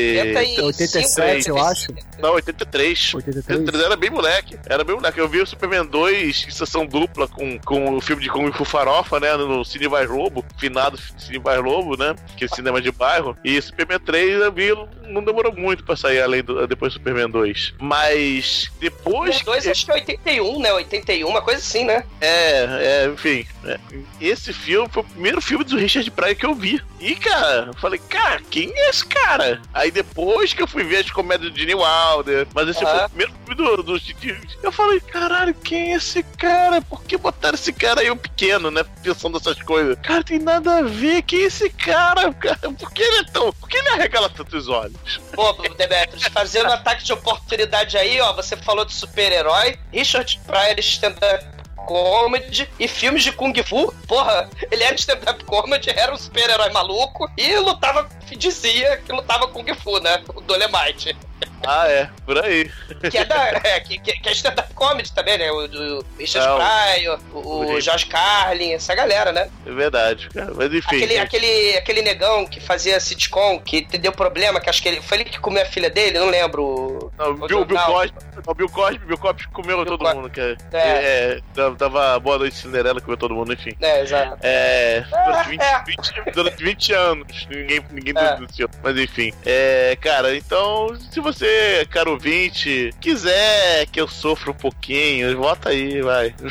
[0.64, 1.88] 87, eu acho.
[2.20, 3.16] Não, 83.
[3.16, 3.60] 83.
[3.60, 4.60] 83 era bem moleque.
[4.66, 5.20] Era bem moleque.
[5.20, 8.66] Eu vi o Superman 2 em sessão dupla com, com o filme de Kung Fu
[8.66, 9.36] Farofa, né?
[9.38, 12.16] No Cine Vai Lobo, finado Cine Vai Lobo, né?
[12.38, 13.38] Que é cinema de bairro.
[13.44, 14.70] E Superman 3 eu vi,
[15.08, 17.76] não demorou muito pra sair além do, depois do Superman 2.
[17.80, 19.38] Mas depois.
[19.38, 20.74] Os dois, acho que é 81, né?
[20.74, 22.04] 81, uma coisa assim, né?
[22.22, 23.46] É, é, enfim.
[23.66, 23.78] é.
[24.20, 26.82] Esse filme foi o primeiro filme do Richard Pryor que eu vi.
[27.00, 29.62] E, cara, eu falei, cara, quem é esse cara?
[29.74, 33.10] Aí depois que eu fui ver as comédias do Gene Wilder, mas esse foi o
[33.10, 34.02] primeiro filme do, do
[34.64, 36.82] Eu falei, caralho, quem é esse cara?
[36.82, 38.84] Por que botaram esse cara aí, eu pequeno, né?
[39.02, 39.98] Pensando essas coisas.
[40.04, 41.22] Cara, tem nada a ver.
[41.24, 42.72] Quem é esse cara, cara?
[42.72, 43.52] Por que ele é tão.
[43.54, 45.20] Por que ele arregala tantos olhos?
[45.34, 51.60] Pô, Demetrius, fazendo ataque de oportunidade aí, ó, você falou de super-herói, Richard Pryor stand-up
[51.90, 53.92] comedy e filmes de Kung Fu.
[54.08, 59.66] Porra, ele era stand-up comedy, era um super-herói maluco e lutava, dizia que lutava Kung
[59.76, 60.22] Fu, né?
[60.36, 61.16] O Dolemite.
[61.66, 62.72] Ah, é, por aí.
[63.12, 65.52] Que é, da, é, que, que, que é stand-up comedy também, né?
[65.52, 69.50] O, do Richard É, o- Pryor, o, o- o Josh Carlin, essa galera, né?
[69.66, 70.54] É verdade, cara.
[70.56, 70.96] Mas enfim.
[70.98, 75.02] Aquele, aquele, aquele negão que fazia sitcom, que deu problema, que acho que ele.
[75.02, 77.12] Foi ele que comeu a filha dele, não lembro.
[77.18, 77.78] Não, o Bill, Bill.
[77.78, 78.14] Cosby,
[78.48, 80.16] o Bill Cosby, Bill Cosby comeu todo Cosby.
[80.16, 80.58] mundo, cara.
[80.72, 80.78] É.
[80.80, 83.72] É, é, dava boa noite Cinderela, comeu todo mundo, enfim.
[83.82, 84.38] É, exato.
[84.42, 85.84] É, durante 20, É.
[85.84, 88.36] 20 durante 20 anos, ninguém, ninguém É.
[88.36, 88.70] denunciou.
[88.84, 95.38] Mas enfim, é, cara, então, se você, caro ouvinte, quiser que eu sofra um pouquinho,
[95.38, 96.34] volta aí, vai.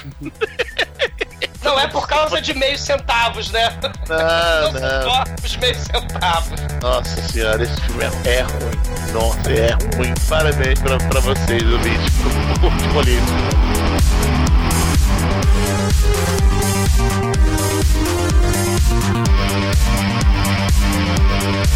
[1.63, 3.69] Não, é por causa de meio centavos, né?
[4.09, 5.03] Não, Não não.
[5.03, 6.61] suporto os meio centavos.
[6.81, 9.13] Nossa senhora, esse filme é, é ruim.
[9.13, 10.15] Nossa, é ruim.
[10.29, 12.15] Parabéns pra, pra vocês, ouvintes,
[12.61, 14.49] por escolher isso.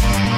[0.01, 0.32] Bye.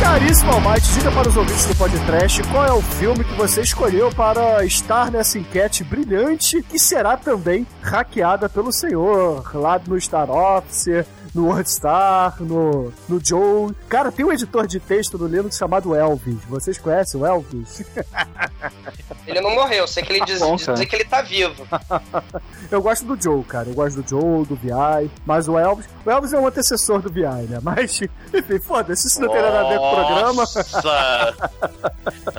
[0.00, 4.10] Caríssimo Almighty, diga para os ouvintes do podcast qual é o filme que você escolheu
[4.10, 11.06] para estar nessa enquete brilhante que será também hackeada pelo senhor lá no Star Office,
[11.34, 13.72] no WordStar, no, no Joe.
[13.88, 16.42] Cara, tem um editor de texto no Linux chamado Elvis.
[16.48, 17.82] Vocês conhecem o Elvis?
[19.26, 21.66] Ele não morreu, sei que ele diz, bom, diz que ele tá vivo.
[22.70, 23.68] Eu gosto do Joe, cara.
[23.68, 24.99] Eu gosto do Joe, do VI.
[25.24, 25.86] Mas o Elvis.
[26.04, 27.58] O Elvis é um antecessor do VI, né?
[27.62, 28.00] Mas,
[28.34, 30.34] enfim, foda-se, isso não tem nada a ver com o programa.
[30.34, 31.34] Nossa!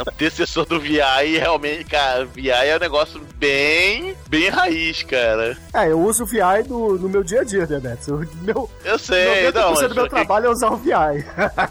[0.08, 5.58] Antecessor do VI, realmente, cara, VI é um negócio bem, bem raiz, cara.
[5.74, 8.16] É, eu uso o VI no, no meu dia a dia, né, Beto?
[8.16, 10.92] O Meu, Eu sei, 90% não, mas do meu trabalho é usar o VI.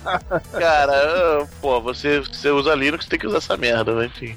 [0.59, 4.07] Cara, pô, você, você usa Linux, tem que usar essa merda, né?
[4.07, 4.37] Enfim.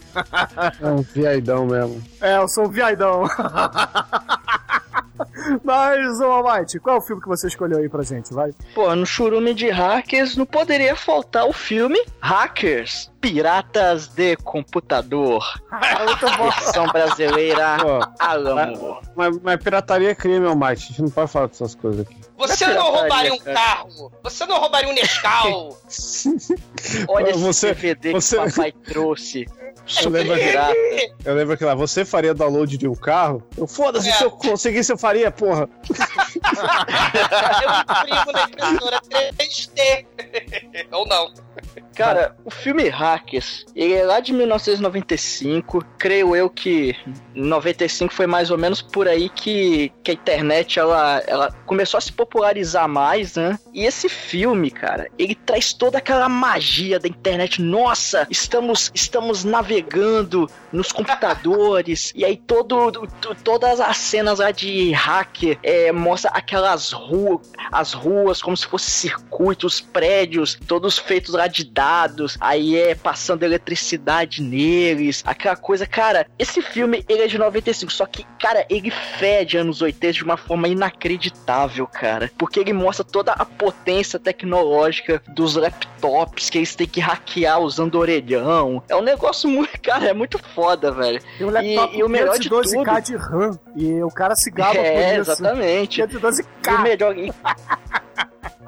[0.82, 2.02] É um viaidão mesmo.
[2.22, 3.24] É, eu sou um viadão.
[5.64, 8.34] Mas, ô Almighty, qual é o filme que você escolheu aí pra gente?
[8.34, 8.52] Vai.
[8.74, 15.44] Pô, no churume de hackers não poderia faltar o filme Hackers, Piratas de Computador.
[15.72, 16.50] Muito bom.
[16.50, 19.00] Versão brasileira Pô, Alamo.
[19.16, 20.84] mas, mas pirataria é crime, Almighty.
[20.84, 22.18] A gente não pode falar dessas coisas aqui.
[22.38, 24.12] Você Não é não roubaria um carro.
[24.24, 25.78] Você não roubaria um Nescau.
[27.08, 29.46] Olha esse Você- DVD você- que o papai trouxe.
[30.04, 30.74] Eu lembro, Pirata.
[31.26, 33.44] eu lembro que lá, você faria download de um carro?
[33.58, 34.14] Eu, foda-se, É.
[34.14, 35.68] se eu conseguisse, eu faria, porra.
[35.84, 39.02] Eu imprimo na impressora
[39.38, 40.06] 3D.
[40.92, 41.34] Ou não.
[41.96, 45.86] Cara, o filme Hackers, ele é lá de 1995.
[46.00, 46.96] Creio eu que
[47.36, 52.02] 95 foi mais ou menos por aí que, que a internet ela, ela começou a
[52.02, 53.60] se popularizar mais, né?
[53.74, 57.62] E esse filme, cara, ele traz toda aquela magia da internet.
[57.62, 64.92] Nossa, estamos estamos navegando nos computadores e aí todo, to- todas as cenas lá de
[64.92, 71.48] hacker é, mostra aquelas ruas, as ruas como se fossem circuitos, prédios, todos feitos lá
[71.48, 77.38] de dados, aí é passando eletricidade neles, aquela coisa, cara, esse filme ele é de
[77.38, 82.74] 95, só que, cara, ele fede anos 80 de uma forma inacreditável, cara, porque ele
[82.74, 88.84] mostra toda a potência tecnológica dos laptops que eles têm que hackear usando orelhão.
[88.90, 91.22] É um negócio muito, cara, é muito foda, velho.
[91.38, 93.60] Tem um laptop E- e o melhor de 512k de RAM.
[93.76, 95.32] E o cara se gaba é, por isso.
[95.32, 96.02] exatamente.
[96.02, 96.82] E o 512k.
[96.84, 97.16] melhor.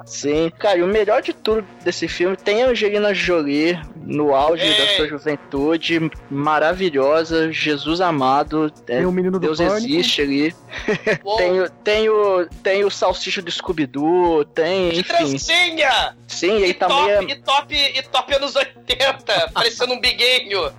[0.06, 4.62] Sim, cara, e o melhor de tudo desse filme tem a Angelina Jolie no auge
[4.64, 4.78] Ei.
[4.78, 10.54] da sua juventude, maravilhosa, Jesus amado, é, Tem o menino do Deus existe ali.
[11.36, 15.08] Tem, o- tem, o, tem o salsicha do Scooby-Doo, tem, de enfim.
[15.08, 16.16] trancinha!
[16.28, 17.30] Sim, ele E tá top, meio.
[17.30, 20.70] e top, e top anos 80, parecendo um biguinho.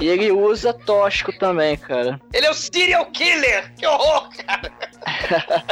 [0.00, 2.20] E ele usa tóxico também, cara.
[2.32, 3.72] Ele é o serial killer!
[3.76, 4.72] Que horror, cara!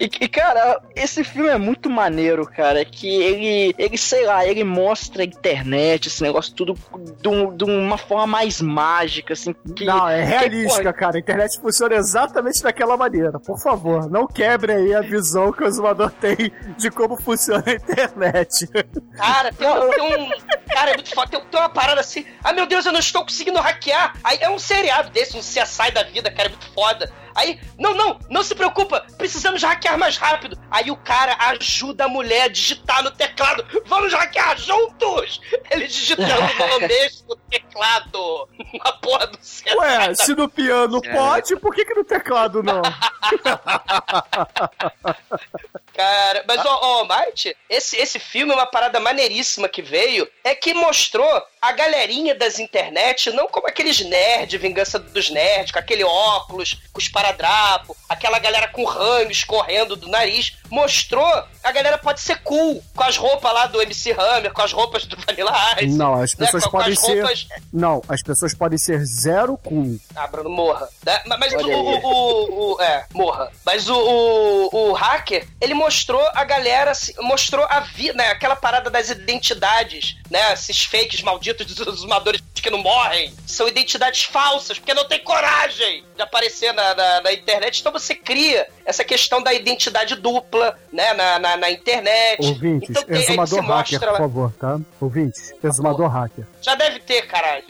[0.00, 2.17] E, e, cara, esse filme é muito maneiro,
[2.54, 2.84] cara.
[2.84, 6.74] Que ele, ele, sei lá, ele mostra a internet, esse negócio tudo
[7.20, 9.54] de, um- de uma forma mais mágica, assim.
[9.76, 11.16] Que, Não, é que, realística, cara.
[11.16, 13.38] A internet funciona exatamente daquela maneira.
[13.40, 16.36] Por favor, não quebre aí a visão que o Zumador tem
[16.76, 18.66] de como funciona a internet.
[19.16, 20.30] Cara, tem, um- tem um.
[20.72, 21.30] Cara, é muito foda.
[21.30, 22.24] Tem, tem uma parada assim.
[22.44, 24.14] Ah, meu Deus, eu não estou conseguindo hackear.
[24.22, 27.10] Aí é um seriado desse, um CSI da vida, cara, é muito foda.
[27.34, 30.58] Aí, não, não, não se preocupa, precisamos hackear mais rápido.
[30.70, 33.66] Aí o cara ajuda a mulher a digitar no teclado.
[33.86, 35.40] Vamos hackear juntos!
[35.70, 36.28] Ele digitando
[36.80, 38.48] no mesmo teclado.
[38.72, 39.76] Uma porra do CSI.
[39.76, 42.82] Ué, se no piano pode, por que, que no teclado não?
[45.94, 50.54] Cara, mas ó, ó, Marte, esse, esse filme é uma parada maneiríssima que veio, é
[50.54, 56.04] que mostrou a galerinha das internet, não como aqueles nerds, vingança dos nerds, com aquele
[56.04, 61.26] óculos, com os paradrapos, aquela galera com ranho escorrendo do nariz, mostrou
[61.64, 65.04] a galera pode ser cool, com as roupas lá do MC Hammer, com as roupas
[65.04, 65.52] do Vanilla
[65.82, 65.96] Ice.
[65.96, 67.20] Não, as né, pessoas com- com podem as ser.
[67.20, 69.98] roupas- Não, as pessoas podem ser zero cool.
[70.16, 70.88] Ah, Bruno, morra.
[71.04, 71.20] Né?
[71.26, 73.50] Mas o, o, o, o- É, morra.
[73.64, 78.28] Mas o, o, o hacker, ele mostrou a galera, se- mostrou a vida, né?
[78.30, 80.52] Aquela parada das identidades, né?
[80.52, 83.32] Esses fakes malditos dos exumadores que não morrem.
[83.46, 87.80] São identidades falsas, porque não tem coragem de aparecer na, na, na internet.
[87.80, 91.14] Então você cria essa questão da identidade dupla, né?
[91.14, 92.44] Na, na, na internet.
[92.44, 94.80] Ouvintes, então tem, exumador hacker, mostra por favor, tá?
[95.00, 96.46] Ouvintes, exumador hacker.
[96.60, 97.64] Já deve ter, caralho.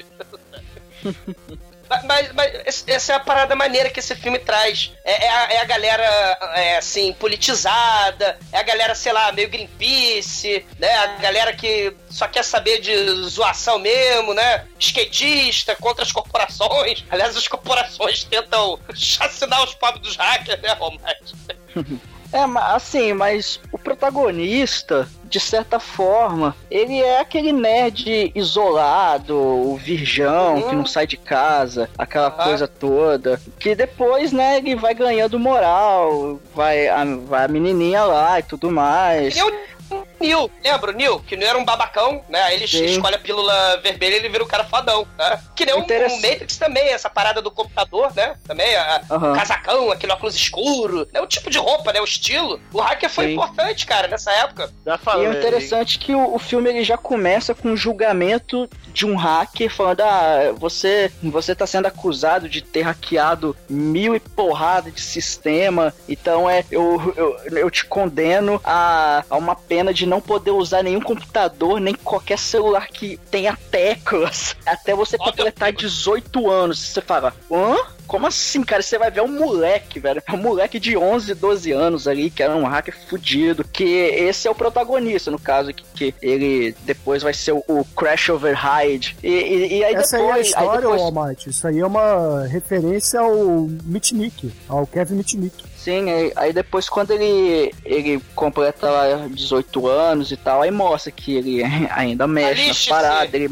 [2.05, 4.93] Mas, mas- essa é a parada maneira que esse filme traz.
[5.05, 9.49] É, é a, é a galera, é, assim, politizada, é a galera, sei lá, meio
[9.49, 10.91] Greenpeace, né?
[10.97, 12.95] A galera que só quer saber de
[13.29, 14.65] zoação mesmo, né?
[14.79, 17.05] Skatista contra as corporações.
[17.11, 21.35] Aliás, as corporações tentam chacinar os pobres dos hackers, né, Romate?
[22.31, 22.41] É,
[22.75, 30.75] assim, mas o protagonista, de certa forma, ele é aquele nerd isolado, o virgão que
[30.75, 32.45] não sai de casa, aquela Aham.
[32.45, 33.41] coisa toda.
[33.59, 38.71] Que depois, né, ele vai ganhando moral, vai a, vai a menininha lá e tudo
[38.71, 39.37] mais.
[39.37, 41.21] E o Neil, lembra o Neil?
[41.21, 42.43] Que não era um babacão, né?
[42.43, 42.85] Aí ele Sim.
[42.85, 45.41] escolhe a pílula vermelha e ele vira um cara fodão, né?
[45.55, 46.27] Que nem o Interessante.
[46.27, 48.37] o Matrix também, essa parada do computador, né?
[48.47, 49.33] Também, a, Aham.
[49.33, 51.21] o casacão, aquele óculos escuro, né?
[51.21, 52.01] O tipo de roupa, né?
[52.01, 52.61] O estilo.
[52.73, 53.33] O hacker foi Sim.
[53.35, 54.71] importante, cara, nessa época.
[54.85, 55.27] Já E falei.
[55.27, 59.71] é interessante que o, o filme ele já começa com um julgamento de um hacker
[59.71, 65.95] falando: ah, você, você tá sendo acusado de ter hackeado mil e porrada de sistema,
[66.09, 70.83] então é eu, eu, eu te condeno a, a uma pena de não poder usar
[70.83, 76.79] nenhum computador, nem qualquer celular que tenha teclas, até você completar 18 anos.
[76.79, 77.77] Você fala, hã?
[78.09, 78.83] Como assim, cara?
[78.83, 80.23] Você vai ver um moleque, velho.
[80.27, 83.63] É um moleque de 11, 12 anos ali, que era um hacker fudido.
[83.63, 87.85] Que esse é o protagonista, no caso, que, que ele depois vai ser o, o
[87.95, 89.15] Crash Override.
[89.23, 90.23] E, e, e aí Essa depois.
[90.23, 91.51] aí é a história, aí depois, Almighty.
[91.51, 95.68] Isso aí é uma referência ao Mitnick, ao Kevin Mitnick.
[95.89, 101.11] Sim, aí, aí depois quando ele, ele completa lá 18 anos e tal, aí mostra
[101.11, 102.89] que ele ainda mexe nas Alice-se.
[102.91, 103.49] paradas, ele,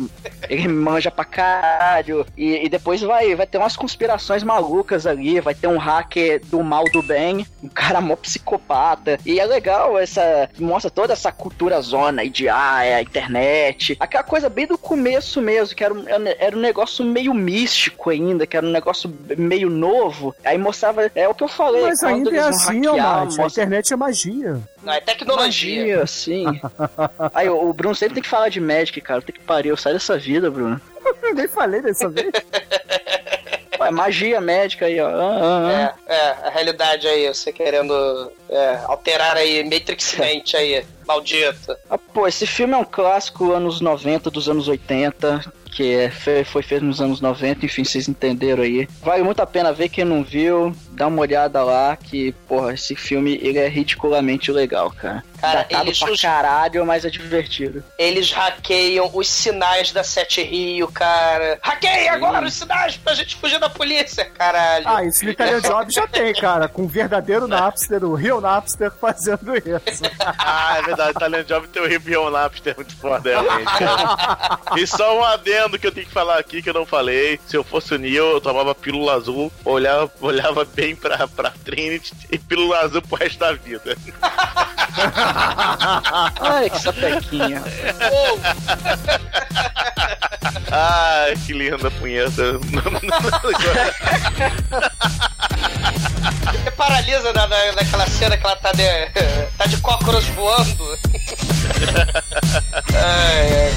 [0.50, 2.26] ele manja pra caralho.
[2.36, 6.62] E, e depois vai, vai ter umas conspirações malucas ali, vai ter um hacker do
[6.62, 9.18] mal do bem, um cara mó psicopata.
[9.24, 10.50] E é legal essa.
[10.58, 13.96] Mostra toda essa cultura zona aí de ah, é a internet.
[13.98, 16.04] Aquela coisa bem do começo mesmo, que era, um-
[16.38, 20.34] era um negócio meio místico ainda, que era um negócio meio novo.
[20.44, 21.10] Aí mostrava.
[21.14, 21.82] É o que eu falei.
[21.82, 23.40] Mas quando é assim, Almighty.
[23.40, 24.60] A internet é magia.
[24.82, 25.80] Não, é tecnologia.
[25.80, 26.44] Magia, sim.
[27.34, 29.22] Aí, o Bruno sempre tem que falar de Magic, cara.
[29.22, 29.76] Tem que pariu.
[29.76, 30.80] Sai dessa vida, Bruno.
[31.22, 32.30] Eu nem falei dessa vez.
[33.78, 35.06] Ué, magia médica aí, ó.
[35.06, 35.94] Ah, ah, ah.
[36.08, 41.76] É, é, a realidade aí, você querendo é, alterar aí, Matrixmente aí, maldito.
[41.90, 45.44] Ah, pô, esse filme é um clássico anos 90, dos anos 80,
[45.76, 48.88] que é, fe- foi feito nos anos 90, enfim, vocês entenderam aí.
[49.02, 52.96] Vale muito a pena ver quem não viu, dá uma olhada lá, que, porra, esse
[52.96, 55.22] filme, ele é ridiculamente legal, cara.
[55.40, 57.84] Cara, Datado eles pra os- caralho, mas é divertido.
[57.98, 61.58] Eles hackeiam os sinais da Sete Rio, cara.
[61.62, 64.88] Hackeia agora os sinais pra gente fugir da polícia, caralho.
[64.88, 66.68] Ah, isso no Italian Job já tem, cara.
[66.68, 70.02] Com o verdadeiro Napster, o real Napster fazendo isso.
[70.38, 73.78] Ah, é verdade, Talent Job tem o Ribion Napster muito foda, realmente.
[73.78, 74.58] cara.
[74.76, 77.38] E só um adendo que eu tenho que falar aqui que eu não falei.
[77.46, 82.12] Se eu fosse o Neo, eu tomava pílula azul, olhava, olhava bem pra, pra Trinity
[82.30, 83.96] e pílula azul pro resto da vida.
[86.40, 87.62] Ai, que sapequinha.
[90.70, 92.58] Ai, que linda punheta.
[96.52, 98.82] Você paralisa na, na- naquela cena que ela tá de,
[99.58, 100.86] tá de cócoras voando.
[102.94, 103.72] ai, ai.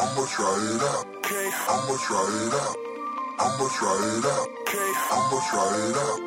[0.00, 1.04] I'ma try it out.
[1.18, 2.76] Okay, I'ma try it out.
[3.38, 4.48] I'ma try it out.
[4.62, 6.20] Okay, I'ma try it out.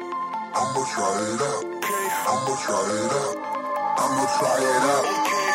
[0.54, 1.64] I'ma try it out.
[1.82, 3.36] Okay, I'ma try it out.
[3.98, 5.06] I'ma try it out.
[5.10, 5.50] Okay.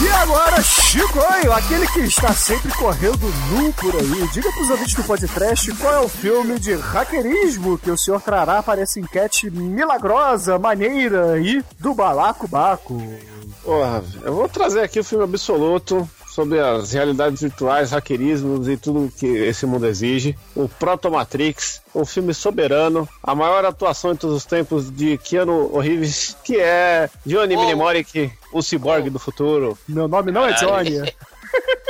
[0.00, 0.62] E agora,
[0.94, 4.28] Chicoio, aquele que está sempre correndo nu por aí.
[4.28, 8.62] Diga pros ouvintes do podcast qual é o filme de hackerismo que o senhor trará
[8.62, 13.02] para essa enquete milagrosa, maneira aí do Balacobaco.
[13.64, 19.12] Porra, eu vou trazer aqui o filme absoluto sobre as realidades virtuais, hackerismos e tudo
[19.16, 20.36] que esse mundo exige.
[20.56, 25.78] O Proto Matrix, um filme soberano, a maior atuação em todos os tempos de Keanu
[25.78, 27.62] Reeves, que é Johnny Oh.
[27.62, 29.78] Mnemonic, o ciborgue do futuro.
[29.86, 31.14] Meu nome não é Johnny.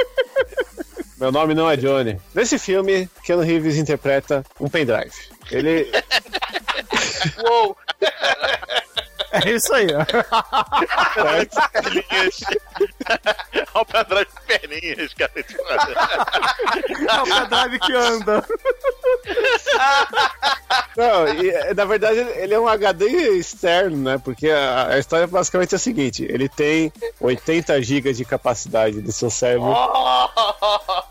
[1.19, 2.21] Meu nome não é Johnny.
[2.35, 5.15] Nesse filme, Keanu Reeves interpreta um pendrive.
[5.51, 5.91] Ele
[7.43, 7.75] Uou,
[9.45, 9.87] É isso aí.
[9.95, 10.05] ó.
[13.74, 15.32] Olha o pendrive com perninhas, cara.
[15.37, 18.45] É o pendrive que anda.
[20.97, 23.07] Não, e, na verdade ele é um HD
[23.39, 24.18] externo, né?
[24.22, 29.11] Porque a, a história basicamente é a seguinte: ele tem 80 GB de capacidade do
[29.12, 29.74] seu cérebro.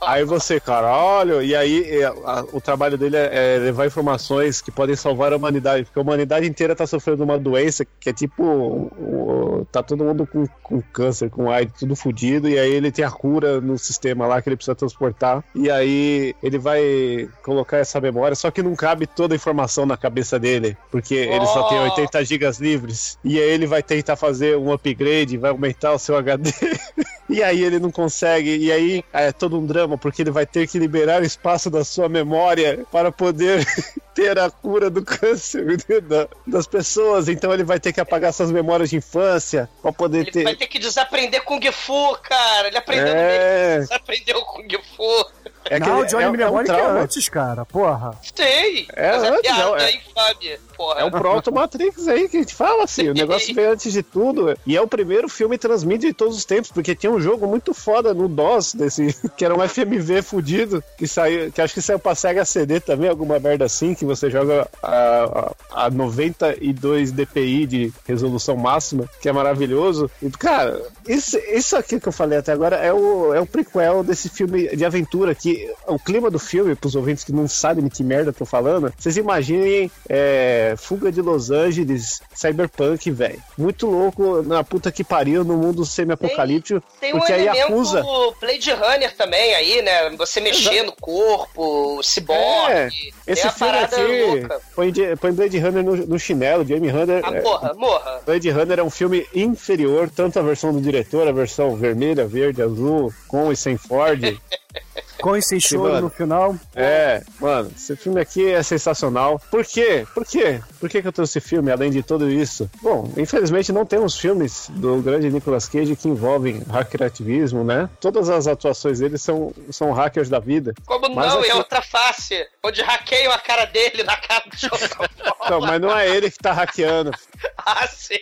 [0.02, 4.96] Aí você, caralho, e aí a- o trabalho dele é, é levar informações que podem
[4.96, 8.44] salvar a humanidade, porque a humanidade inteira tá sofrendo de uma doença que é tipo.
[8.44, 12.92] o- o- tá todo mundo com, com câncer, com AIDS, tudo fudido, e aí ele
[12.92, 15.44] tem a cura no sistema lá que ele precisa transportar.
[15.56, 19.98] E aí ele vai colocar essa memória, só que não cabe toda a informação na
[19.98, 21.84] cabeça dele, porque ele só tem Oh.
[21.84, 23.18] 80 gigas livres.
[23.24, 26.52] E aí ele vai tentar fazer um upgrade, vai aumentar o seu HD.
[27.30, 30.68] E aí ele não consegue, e aí é todo um drama, porque ele vai ter
[30.68, 33.66] que liberar espaço da sua memória para poder
[34.14, 37.30] ter a cura do câncer da- das pessoas.
[37.30, 40.44] Então ele vai ter que apagar suas memórias de infância para poder Ele ter.
[40.44, 42.68] vai ter que desaprender Kung Fu, cara.
[42.68, 43.70] Ele aprendeu no É.
[43.70, 43.82] meio.
[43.82, 45.26] Desaprendeu Kung Fu.
[45.70, 47.00] É que não, é- Johnny é um Mnemonic é, trauma.
[47.02, 47.66] antes, cara.
[47.66, 48.12] Porra.
[48.36, 48.88] Tem.
[48.96, 50.60] É Mas antes, piada, não, é- é infame.
[50.76, 51.00] Porra.
[51.02, 53.10] É o Proto Matrix aí que a gente fala assim.
[53.10, 54.58] O negócio veio antes de tudo.
[54.66, 57.74] E é o primeiro filme transmídia de todos os tempos, porque tinha um jogo muito
[57.74, 62.00] foda no DOS, desse, que era um FMV fudido, que saiu, que acho que saiu
[62.00, 67.66] pra Sega CD também, alguma merda assim, que você joga a, a, a 92 dpi
[67.66, 70.10] de resolução máxima, que é maravilhoso.
[70.22, 74.04] E, cara, isso, isso aqui que eu falei até agora é o, é o prequel
[74.04, 77.90] desse filme de aventura, que o clima do filme, pros ouvintes que não sabem de
[77.90, 83.42] que merda eu tô falando, vocês imaginem é, Fuga de Los Angeles, Cyberpunk, velho.
[83.58, 88.04] Muito louco na puta que pariu no mundo semi-apocalíptico, Tem um porque a elemento Yakuza...
[88.40, 90.10] Blade Runner também aí, né?
[90.12, 92.74] Você mexer no corpo, ciborgue.
[92.74, 92.90] É,
[93.28, 94.62] esse tem filme aqui louca.
[94.76, 97.22] põe, põe Blade Runner no, no chinelo, Jamie Hunter.
[97.24, 98.22] Ah, é, morra, morra.
[98.26, 102.62] Blade Runner é um filme inferior, tanto a versão do diretor, a versão vermelha, verde,
[102.62, 104.24] azul, com e sem Ford.
[105.24, 106.02] Com e sem choro mano.
[106.02, 106.54] no final.
[106.76, 109.40] É, mano, esse filme aqui é sensacional.
[109.50, 110.06] Por quê?
[110.14, 110.60] Por quê?
[110.82, 112.70] Por que, que eu trouxe esse filme, além de tudo isso?
[112.82, 117.90] Bom, infelizmente não temos filmes do grande Nicolas Cage que envolvem hackerativismo, né?
[118.02, 120.74] Todas as atuações dele são, são hackers da vida.
[120.86, 121.40] Como Mas não?
[121.40, 124.70] aqui- E a outra face, onde hackeiam a cara dele na cara do John
[125.50, 127.12] Não, mas não é ele que tá hackeando.
[127.66, 128.18] Ah, sim.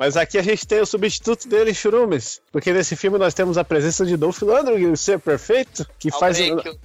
[0.00, 2.40] Mas aqui a gente tem o substituto dele, Churumes.
[2.50, 6.38] Porque nesse filme nós temos a presença de Dolph Lundgren, o ser perfeito, que faz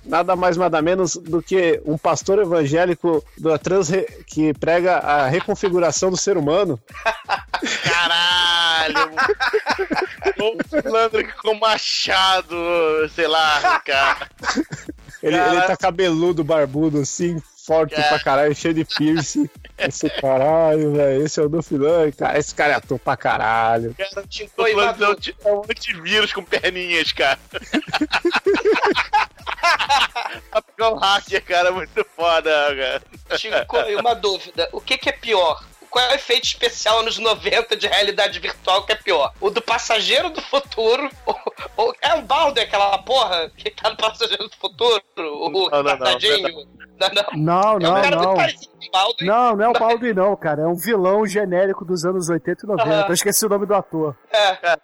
[0.03, 3.89] nada mais nada menos do que um pastor evangélico da trans
[4.27, 6.77] que prega a reconfiguração do ser humano.
[7.85, 9.11] Caralho!
[10.37, 12.53] o Landry com machado,
[13.15, 14.29] sei lá, cara.
[15.23, 15.53] Ele, Cara.
[15.53, 19.49] ele tá cabeludo, barbudo, assim, forte pra caralho, cheio de piercing.
[19.77, 22.09] Esse caralho, velho, esse é o Lundgren.
[22.13, 23.93] Cara, esse cara é ator pra caralho.
[23.93, 24.23] Cara,
[24.57, 25.19] Oi, o Landry é um Madu.
[25.21, 27.37] ti- é um antivírus com perninhas, cara.
[30.49, 33.37] pra pegar um hacker, cara, muito foda, cara.
[33.37, 34.69] Chico, uma dúvida.
[34.71, 35.61] O que, que é pior?
[35.95, 39.31] Qual é o efeito especial anos 90 de realidade virtual que é pior?
[39.39, 41.09] O do passageiro do futuro?
[41.25, 41.39] Ou,
[41.77, 45.01] ou- é o balde aquela porra que tá no passageiro do futuro?
[45.15, 46.19] O Não, não, não?
[46.97, 47.23] Não, não.
[47.33, 48.35] Não, É um não, cara não.
[49.21, 50.63] Não, não é o Baldwin, não, cara.
[50.63, 52.89] É um vilão genérico dos anos 80 e 90.
[52.89, 53.05] Aham.
[53.07, 54.15] Eu esqueci o nome do ator.
[54.31, 54.77] É,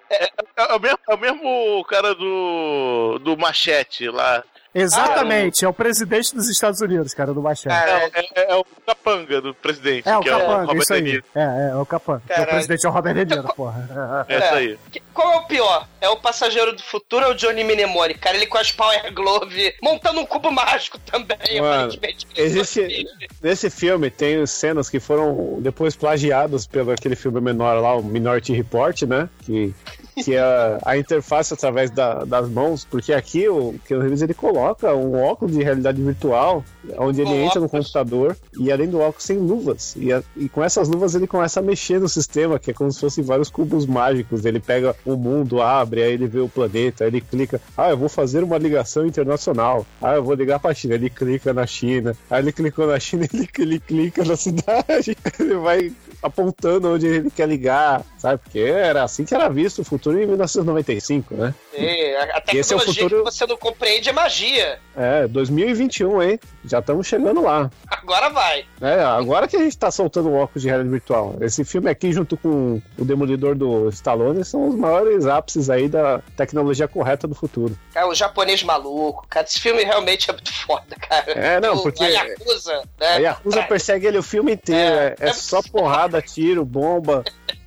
[0.56, 4.44] É o mesmo, é o mesmo cara do, do machete lá.
[4.74, 7.74] Exatamente, é o presidente dos Estados Unidos, cara, do Machado.
[7.74, 10.82] Cara, É, é- é o capanga do presidente, É, o que é o Capanga, Robert
[10.82, 11.24] isso aí.
[11.36, 12.22] É, é, é o Capanga.
[12.30, 14.26] É o presidente é o Robert De Niro, porra.
[14.30, 14.80] É isso aí.
[15.14, 15.88] Qual é o pior?
[16.00, 18.20] É o passageiro do futuro ou o Johnny Mnemonic?
[18.20, 22.28] Cara, ele com as Power Glove montando um cubo mágico também, Mano, aparentemente.
[22.36, 23.06] Existe,
[23.42, 28.54] nesse filme tem cenas que foram depois plagiadas pelo aquele filme menor lá, o Minority
[28.54, 29.28] Report, né?
[29.46, 29.74] Que,
[30.16, 34.94] que é a, interface através da- das mãos, porque aqui o Keanu Reeves ele coloca
[34.96, 36.64] um óculos de realidade virtual,
[36.98, 39.96] onde ele entra no computador e além do óculos sem luvas.
[39.96, 42.92] E, a- e com essas luvas ele começa a mexer no sistema, que é como
[42.92, 44.46] se fossem vários cubos mágicos.
[44.46, 47.98] Ele pega o mundo, abre, aí ele vê o planeta, aí ele clica, ah, eu
[47.98, 49.86] vou fazer uma ligação internacional.
[50.02, 50.96] Ah, eu vou ligar pra China.
[50.96, 52.16] Ele clica na China.
[52.30, 55.16] Aí ele clicou na China, ele, ele clica na cidade.
[55.40, 55.92] Ele vai
[56.22, 58.40] apontando onde ele quer ligar, sabe?
[58.44, 61.54] Porque era assim que era visto o futuro em 1995, né?
[61.74, 64.80] É, a, a E esse é o tecnologia futuro- que você não compreende é magia.
[64.96, 66.40] É, 2021, hein?
[66.64, 67.70] Já estamos chegando lá.
[67.90, 68.66] Agora vai.
[68.80, 71.36] É, agora que a gente tá soltando o óculos de realidade virtual.
[71.42, 76.20] Esse filme aqui, junto com o Demolidor do Stallone, são os maiores ápices aí da
[76.38, 77.78] tecnologia correta do futuro.
[77.94, 79.26] Cara, o japonês maluco.
[79.30, 81.32] Cara, esse filme realmente é muito foda, cara.
[81.32, 83.08] É, não, O- porque- A Yakuza, né?
[83.08, 84.82] A Yakuza persegue ele o filme inteiro.
[84.96, 87.24] É, É, é é só porrada, tiro, bomba.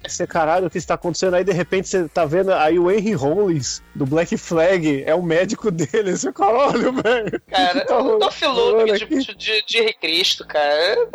[0.07, 1.35] Você, caralho, o que está acontecendo?
[1.35, 5.23] Aí de repente você tá vendo aí o Henry Rollins do Black Flag é o
[5.23, 6.17] médico dele.
[6.17, 7.41] Você, caralho, velho.
[7.49, 11.09] Cara, Tá Lundgren rolando de, de, de Cristo, cara.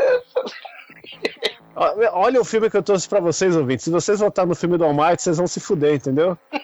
[2.14, 3.86] Olha o filme que eu trouxe pra vocês, ouvintes.
[3.86, 6.38] Se vocês votarem no filme do Almighty, vocês vão se fuder, entendeu?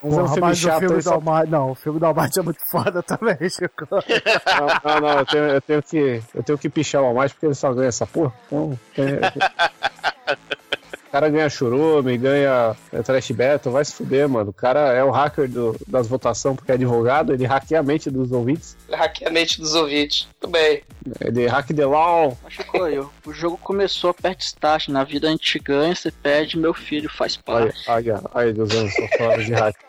[0.00, 1.20] Vamos ver um Porra, filme mas o chato filme só.
[1.48, 3.84] Não, o filme do Almighty é muito foda também, Chico.
[3.90, 4.00] Não,
[4.84, 7.54] não, não, eu tenho, eu tenho que, eu tenho que pichar o Almighty porque ele
[7.56, 8.32] só ganha essa porra.
[8.46, 9.06] Então, tem-
[11.08, 14.50] o cara ganha churume, ganha é, trash battle, vai se fuder, mano.
[14.50, 18.10] O cara é o hacker do- das votações porque é advogado, ele hackeia a mente
[18.10, 18.76] dos ouvintes.
[18.92, 20.28] Hackeia a mente dos ouvintes.
[20.38, 20.82] Tudo bem.
[21.20, 22.36] Ele hack the law.
[22.44, 24.88] Mas, Chico, eu- o jogo começou perto start.
[24.88, 27.88] Na vida a gente ganha, você perde, meu filho faz parte.
[27.90, 28.04] aí,
[28.34, 29.76] aí, dos anos fora de hack.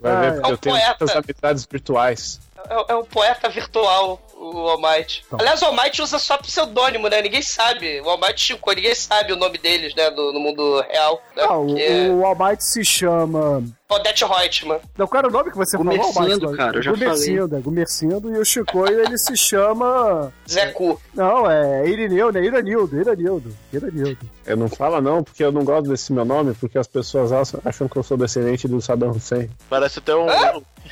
[0.00, 0.96] Vai ver, porque É um eu tenho poeta.
[1.00, 2.40] muitas amizades virtuais.
[2.70, 5.24] É, é um poeta virtual, o Almighty.
[5.38, 7.22] Aliás, o Almighty usa só pseudônimo, né?
[7.22, 8.00] Ninguém sabe.
[8.00, 10.10] O Almighty Chico, ninguém sabe o nome deles, né?
[10.10, 11.22] Do, no mundo real.
[11.36, 11.42] Né?
[11.48, 13.62] Ah, o, Porque- o Almighty se chama.
[13.88, 14.80] Odete Reutemann.
[14.96, 15.92] Não, qual era o nome que você falou?
[15.92, 16.56] Gumercindo, Almighty?
[16.56, 18.34] cara, eu já Gumercindo, é Gumercindo.
[18.34, 20.32] E o Chicoio, ele se chama.
[20.48, 20.98] Zé Cu.
[21.14, 22.42] Não, é Irineu, né?
[22.42, 23.54] Iranildo, Iranildo.
[23.70, 24.18] Iranildo.
[24.46, 27.60] Eu não falo não, porque eu não gosto desse meu nome, porque as pessoas acham,
[27.64, 29.50] acham que eu sou descendente do Saddam Hussein.
[29.68, 30.26] Parece até um.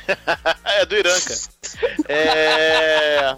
[0.65, 1.39] é do Irã, cara.
[2.09, 3.35] É.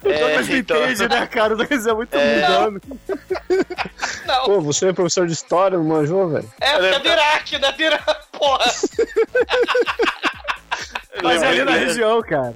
[0.00, 0.76] O Douglas É, me então.
[0.84, 1.54] entende, né, cara?
[1.54, 2.40] O Douglas é muito É.
[2.40, 2.80] mundano.
[4.26, 6.50] Não, Pô, você é professor de história, não manjou, velho?
[6.60, 7.72] é, é do Iraque, né?
[7.72, 8.72] Do Iraque, porra.
[11.22, 12.54] Mas é ali na região, cara.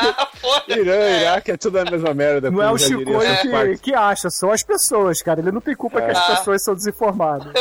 [0.00, 0.28] Ah.
[0.68, 2.50] Irã, Iraque, é tudo a mesma merda.
[2.50, 5.40] Não é o South que, que acha, são as pessoas, cara.
[5.40, 6.36] Ele não tem culpa que as Ah.
[6.36, 7.52] pessoas são desinformadas.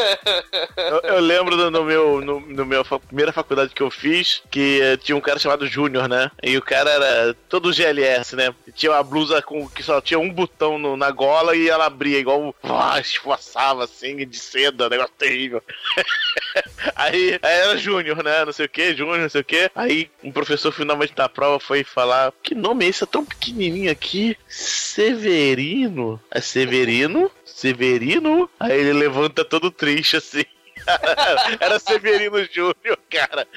[0.77, 4.41] Eu, eu lembro do- no meu, no, no meu fa- primeira faculdade que eu fiz,
[4.49, 6.31] que eh, tinha um cara chamado Júnior, né?
[6.41, 8.53] E o cara era todo GLS, né?
[8.73, 12.17] Tinha uma blusa com que só tinha um botão no- na gola e ela abria
[12.17, 15.61] igual ah, esforçava assim de seda, negócio terrível.
[16.95, 18.45] aí, aí era Júnior, né?
[18.45, 19.69] Não sei o que, Júnior, não sei o que.
[19.75, 23.03] Aí um professor finalmente da prova foi falar: Que nome é esse?
[23.03, 24.37] É tão pequenininho aqui?
[24.47, 26.19] Severino?
[26.31, 27.31] É Severino?
[27.45, 28.49] Severino?
[28.59, 30.45] Aí ele levanta todo triste assim.
[31.59, 33.47] Era Severino Júnior, cara.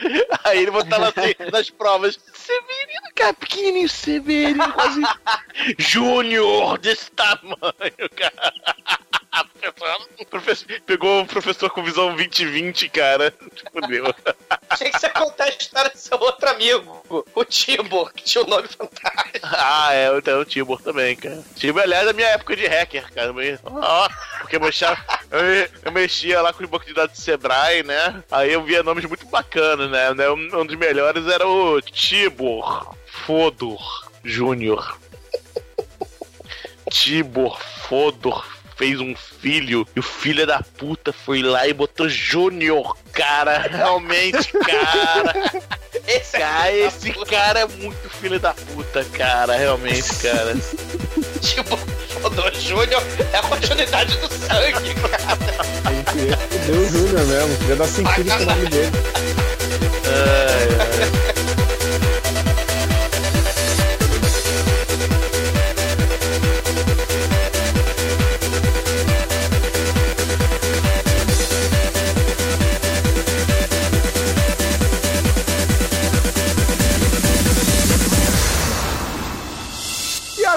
[0.44, 2.18] Aí ele botava assim nas provas.
[2.32, 5.00] Severino, cara, pequenininho, Severino, quase.
[5.78, 8.54] Júnior, desse tamanho, cara.
[10.18, 13.32] O professor- pegou o professor com visão 2020, cara.
[13.72, 14.14] Fudeu.
[14.68, 18.46] Achei que você contar a história do seu outro amigo, o Tibor, que tinha um
[18.46, 19.40] nome fantástico.
[19.42, 21.42] Ah, é, eu tenho o Tibor também, cara.
[21.56, 23.32] Tibor, aliás, é minha época de hacker, cara.
[23.64, 24.08] Ó,
[24.40, 24.98] porque eu mexia,
[25.82, 28.22] eu, mexia lá com os bancos de dados do Sebrae, né?
[28.30, 30.12] Aí eu via nomes muito bacanas, né?
[30.12, 30.28] né?
[30.30, 34.98] Um, um dos melhores era o Tibor Fodor Júnior.
[36.90, 37.58] Tibor
[37.88, 38.46] Fodor
[38.82, 42.96] fez um filho e o filho da puta foi lá e botou Júnior.
[43.12, 45.52] Cara, realmente, cara.
[46.08, 50.56] Esse Cara, é esse cara é muito filho da puta, cara, realmente, cara.
[51.40, 53.02] tipo Fodor Júnior
[53.32, 55.36] é a continuidade do sangue, cara.
[56.10, 58.92] Fuder o Júnior mesmo, queria dar sentido pro nome dele.
[61.28, 61.31] E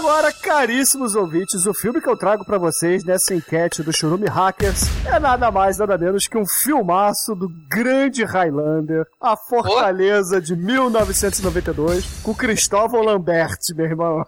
[0.06, 4.84] agora, caríssimos ouvintes, o filme que eu trago pra vocês nessa enquete do Churume Hackers
[5.04, 12.22] é nada mais, nada menos que um filmaço do grande Highlander, A Fortaleza de 1992,
[12.22, 14.24] com Cristóvão Lambert, meu irmão.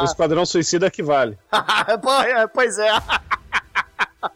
[0.00, 1.38] O Esquadrão Suicida que vale.
[2.28, 2.90] É, pois é.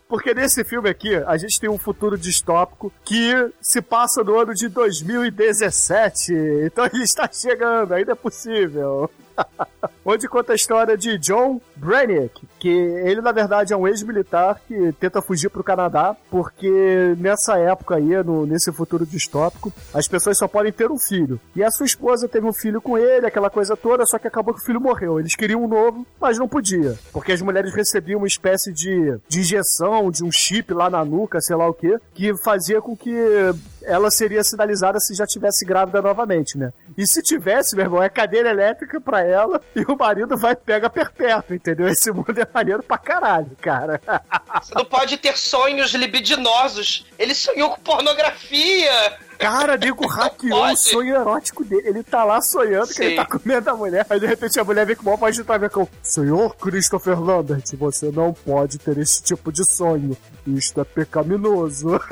[0.06, 4.54] Porque nesse filme aqui, a gente tem um futuro distópico que se passa no ano
[4.54, 6.32] de 2017.
[6.66, 9.10] Então ele está chegando, ainda é possível.
[10.04, 14.92] Onde conta a história de John Brannick, que ele na verdade é um ex-militar que
[14.98, 20.48] tenta fugir pro Canadá, porque nessa época aí, no, nesse futuro distópico, as pessoas só
[20.48, 21.40] podem ter um filho.
[21.54, 24.54] E a sua esposa teve um filho com ele, aquela coisa toda, só que acabou
[24.54, 25.20] que o filho morreu.
[25.20, 29.40] Eles queriam um novo, mas não podia, porque as mulheres recebiam uma espécie de, de
[29.40, 33.12] injeção, de um chip lá na nuca, sei lá o que, que fazia com que
[33.84, 36.72] ela seria sinalizada se já tivesse grávida novamente, né?
[36.96, 40.90] E se tivesse, meu irmão, é cadeira elétrica pra ela e o marido vai pega
[40.90, 41.88] perpétuo, entendeu?
[41.88, 44.00] Esse mundo é maneiro pra caralho, cara.
[44.62, 47.06] Você não pode ter sonhos libidinosos.
[47.18, 48.90] Ele sonhou com pornografia.
[49.42, 51.88] Cara, nego hackeou o sonho erótico dele.
[51.88, 53.04] Ele tá lá sonhando que Sim.
[53.04, 54.06] ele tá comendo a mulher.
[54.08, 55.88] Aí de repente a mulher vem com o maior voz de travecão.
[56.02, 60.16] Senhor Christopher Lambert, você não pode ter esse tipo de sonho.
[60.46, 62.00] Isto é pecaminoso.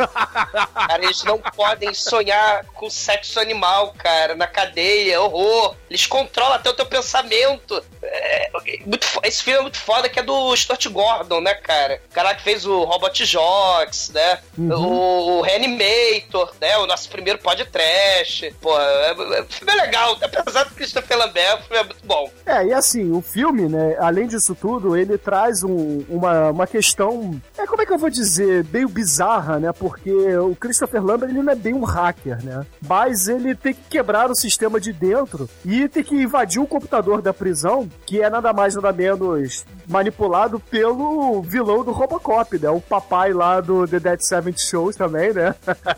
[0.74, 5.76] Cara, eles não podem sonhar com sexo animal, cara, na cadeia, horror.
[5.88, 7.82] Eles controlam até o teu pensamento.
[8.02, 8.50] É,
[8.84, 12.00] muito esse filme é muito foda, que é do Stuart Gordon, né, cara?
[12.10, 14.40] O cara que fez o Robot Jocks, né?
[14.58, 16.76] O, o Reanimator, né?
[16.78, 18.54] O nosso primeiro podcast.
[18.60, 20.16] Pô, é, é, filme é legal.
[20.38, 22.30] Apesar do Christopher Lambert, o filme é muito bom.
[22.46, 27.40] É, e assim, o filme, né, além disso tudo, ele traz um- uma, uma questão,
[27.58, 31.42] é como é que eu vou dizer, meio bizarra, né, porque o Christopher Lambert, ele
[31.42, 35.48] não é bem um hacker, né, mas ele tem que quebrar o sistema de dentro
[35.64, 40.58] e tem que invadir o computador da prisão, que é nada mais nada menos manipulado
[40.60, 45.54] pelo vilão do Robocop, né, o papai lá do The Dead Seventh Shows também, né,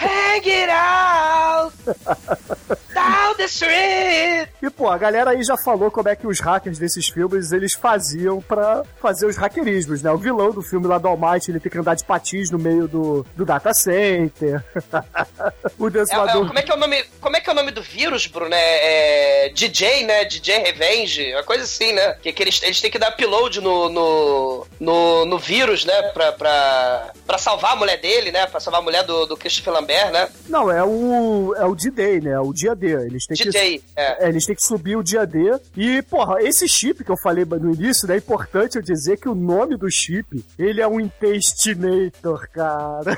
[0.30, 1.72] Hang it out!
[2.94, 4.48] Down the street!
[4.62, 7.74] E, pô, a galera aí já falou como é que os hackers desses filmes eles
[7.74, 10.10] faziam pra fazer os hackerismos, né?
[10.12, 12.86] O vilão do filme lá do Almighty, ele tem que andar de patins no meio
[12.86, 14.62] do, do data center.
[15.78, 16.46] o É, é, Desolador...
[16.46, 18.54] como, é que é o nome, como é que é o nome do vírus, Bruno?
[18.54, 20.24] É, é DJ, né?
[20.24, 22.14] DJ Revenge, uma coisa assim, né?
[22.22, 26.02] Que, que eles, eles têm que dar upload no, no, no, no vírus, né?
[26.12, 28.46] Pra, pra, pra salvar a mulher dele, né?
[28.46, 30.19] Pra salvar a mulher do, do Christopher Lambert, né?
[30.48, 32.38] Não, é o, é o D-Day, né?
[32.40, 32.88] O dia D.
[32.88, 33.44] Eles têm que...
[33.44, 34.24] DJ, é.
[34.24, 35.38] É, eles têm que subir o dia D.
[35.76, 38.14] E, porra, esse chip que eu falei no início, né?
[38.14, 43.16] É importante eu dizer que o nome do chip, ele é um intestinator, cara.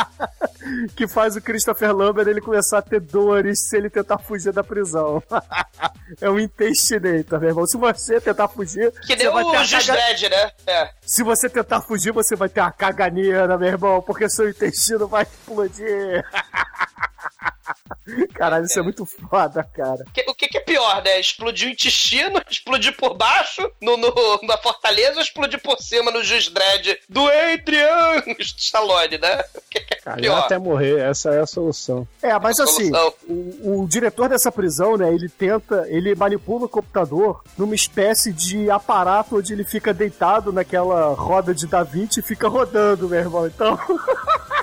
[0.96, 4.62] que faz o Christopher Lambert ele começar a ter dores se ele tentar fugir da
[4.62, 5.22] prisão.
[6.20, 7.66] é um intestinator, meu irmão.
[7.66, 10.50] Se você tentar fugir, Que ter o caga- Dredd, né?
[10.66, 10.90] É.
[11.10, 15.24] Se você tentar fugir, você vai ter uma caganeira, meu irmão, porque seu intestino vai
[15.24, 16.24] explodir.
[18.34, 20.04] Caralho, isso é muito foda, cara.
[20.12, 21.20] Que- o que, que é pior, né?
[21.20, 26.22] Explodir o intestino, explodir por baixo no, no- na fortaleza ou explodir por cima no
[26.24, 29.44] Just Dredd do Adrian Stallone, né?
[29.54, 30.38] O que, que é Cara, pior?
[30.40, 32.06] até morrer, essa é a solução.
[32.22, 33.14] É, mas assim, Solução.
[33.28, 38.70] o, o diretor dessa prisão, né, ele tenta, ele manipula o computador numa espécie de
[38.70, 43.46] aparato onde ele fica deitado naquela roda de Da Vinci e fica rodando, meu irmão.
[43.46, 43.78] Então.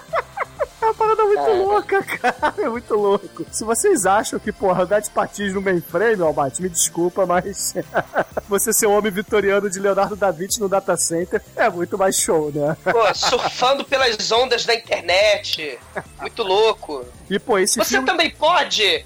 [0.97, 1.53] É parada muito Cara.
[1.53, 2.53] louca, cara.
[2.57, 3.45] É muito louco.
[3.51, 7.75] Se vocês acham que, porra, andar de patins no mainframe, Albate, me desculpa, mas
[8.49, 12.17] você ser o homem vitoriano de Leonardo da Vinci no data center é muito mais
[12.17, 12.75] show, né?
[12.83, 15.77] Pô, surfando pelas ondas da internet.
[16.19, 17.05] Muito louco.
[17.29, 18.07] E, pô, esse Você filme...
[18.07, 19.05] também pode?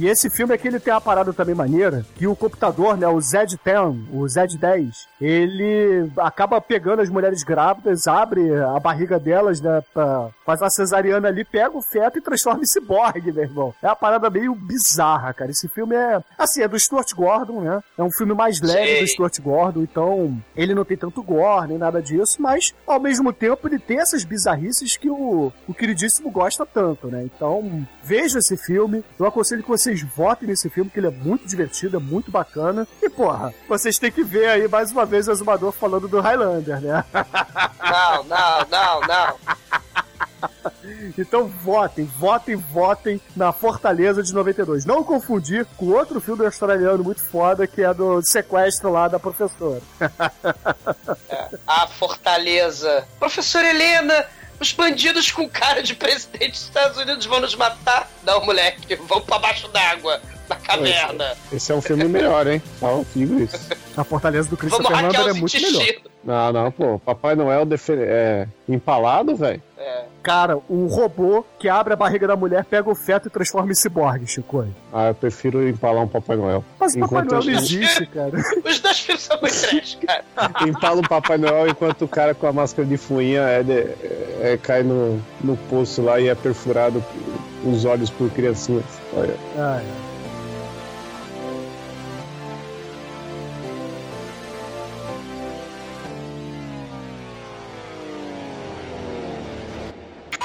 [0.00, 3.18] E esse filme aqui, ele tem uma parada também maneira, que o computador, né, o
[3.18, 10.30] Z10, o Z10, ele acaba pegando as mulheres grávidas, abre a barriga delas, né, pra
[10.46, 13.74] fazer uma cesariana ali, pega o feto e transforma em ciborgue, meu irmão.
[13.82, 15.50] É uma parada meio bizarra, cara.
[15.50, 19.00] Esse filme é, assim, é do Stuart Gordon, né, é um filme mais leve Sei.
[19.02, 23.34] do Stuart Gordon, então ele não tem tanto gore, nem nada disso, mas ao mesmo
[23.34, 28.56] tempo ele tem essas bizarrices que o, o queridíssimo gosta tanto, né, então veja esse
[28.56, 32.30] filme, eu aconselho que vocês votem nesse filme, que ele é muito divertido, é muito
[32.30, 36.20] bacana, e porra, vocês têm que ver aí mais uma vez o Azumador falando do
[36.20, 37.04] Highlander, né?
[37.12, 39.36] Não, não, não, não.
[41.18, 44.86] Então votem, votem, votem na Fortaleza de 92.
[44.86, 49.82] Não confundir com outro filme australiano muito foda, que é do sequestro lá da professora.
[51.66, 53.06] A Fortaleza.
[53.18, 54.24] Professora Helena,
[54.60, 58.08] os bandidos com cara de presidente dos Estados Unidos vão nos matar?
[58.24, 61.36] Não, moleque, vão pra baixo d'água, na caverna.
[61.52, 62.62] Esse é um filme melhor, hein?
[62.78, 63.58] Só digo isso.
[63.96, 65.94] A Fortaleza do Vamos Christopher Lambert é muito melhor.
[66.22, 66.98] Não, não, pô.
[66.98, 69.62] Papai Noel defe- é, empalado, velho.
[69.80, 70.04] É.
[70.22, 73.74] Cara, um robô que abre a barriga da mulher, pega o feto e transforma em
[73.74, 74.66] ciborgue, Chico.
[74.92, 76.62] Ah, eu prefiro empalar um Papai Noel.
[76.78, 78.30] Mas o Papai Enquanto Noel não existe, cara.
[78.62, 80.24] Os dois filmes são muito trash, cara.
[80.68, 83.72] Empala o Papai Noel enquanto o cara com a máscara de fuinha é de-
[84.42, 87.02] é- cai no, no poço lá e é perfurado
[87.64, 88.84] os olhos por criancinhas.
[89.16, 89.34] Olha.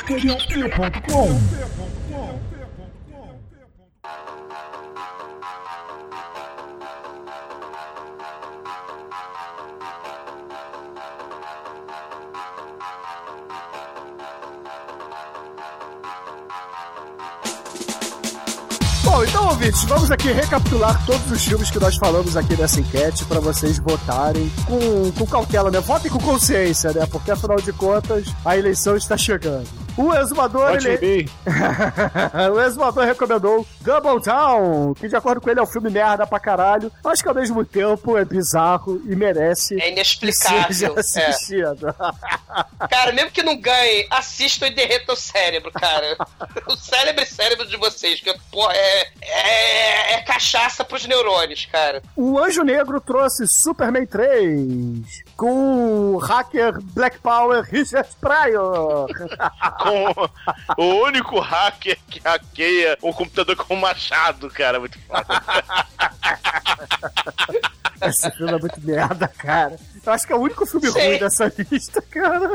[0.08, 0.22] Ai,
[19.04, 23.26] Bom, então, ouvintes, vamos aqui recapitular todos os filmes que nós falamos aqui nessa enquete
[23.26, 25.80] para vocês votarem com, com cautela, né?
[25.80, 27.08] Votem com consciência, né?
[27.08, 29.85] Porque afinal de contas, a eleição está chegando.
[29.98, 31.30] O exumador, ele...
[32.54, 36.40] o exumador recomendou Double Down, que de acordo com ele é um filme merda pra
[36.40, 41.02] caralho, mas que ao mesmo tempo é bizarro e merece É inexplicável.
[41.02, 41.30] seja É.
[41.30, 41.96] assistido.
[42.90, 46.18] Cara, mesmo que não ganhe, assistam e derreta o cérebro, cara.
[46.68, 52.02] O cérebro e cérebro de vocês, que, porra, é, é, é cachaça pros neurônios, cara.
[52.16, 59.08] O Anjo Negro trouxe Superman 3 com o hacker Black Power Richard Pryor.
[60.76, 64.80] Com o único hacker que hackeia um computador com um machado, cara.
[64.80, 65.26] Muito foda.
[68.02, 69.78] Esse filme é muito merda, cara.
[70.06, 71.00] Eu acho que é o único filme Sim.
[71.00, 72.50] ruim dessa lista, cara.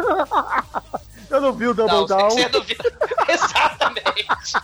[1.31, 2.31] Eu não vi o Double Não, Down.
[2.31, 2.77] você não viu.
[3.29, 4.55] Exatamente.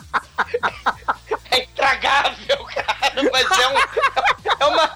[1.51, 3.79] É intragável, cara, mas é, um,
[4.61, 4.96] é, uma,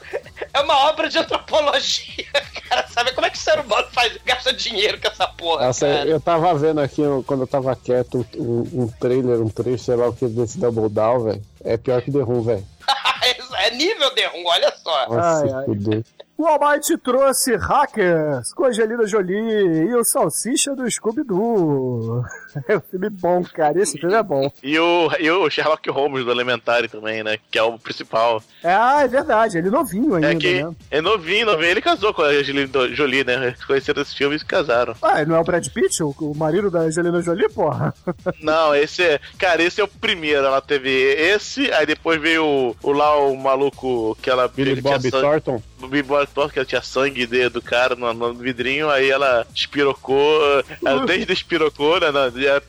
[0.61, 2.27] é uma obra de antropologia,
[2.69, 2.87] cara.
[2.89, 6.09] Sabe como é que o ser humano faz, gasta dinheiro com essa porra, Nossa, cara?
[6.09, 10.09] eu tava vendo aqui, quando eu tava quieto, um, um trailer, um trecho, sei lá
[10.09, 11.43] o que, desse Double Down, velho.
[11.65, 12.67] É pior que The Room, velho.
[13.59, 15.09] é nível de rum, olha só.
[15.09, 16.05] Nossa, Ai.
[16.37, 22.25] O Almighty trouxe Hackers com Angelina Jolie e o Salsicha do Scooby-Doo.
[22.69, 23.81] É um filme bom, cara.
[23.81, 24.51] Esse filme é bom.
[24.63, 27.39] E o, e o Sherlock Holmes do Elementary também, né?
[27.51, 28.43] Que é o principal.
[28.63, 29.59] É, ah, é verdade.
[29.59, 30.75] Ele novinho ainda, É que né?
[30.91, 31.71] é novinho, novinho.
[31.71, 33.49] Ele casou com a Angelina Jolie, né?
[33.49, 34.95] Eles Conheceram esse filme e se casaram.
[35.03, 37.95] Ah, ele não é o Brad Pitt, o, o marido da Angelina Jolie, porra?
[38.43, 39.21] Não, esse é.
[39.39, 40.45] Cara, esse é o primeiro.
[40.47, 45.01] Ela teve esse, aí depois veio o, o lá o maluco que ela Billy Bob
[45.01, 45.63] sangue- Thornton.
[45.81, 49.47] Billy Bob Thornton, que ela tinha sangue de- do cara no, no vidrinho, aí ela
[49.55, 50.41] espirocou.
[50.85, 52.11] Ela desde espirocou, né?
[52.11, 52.63] Não, ela,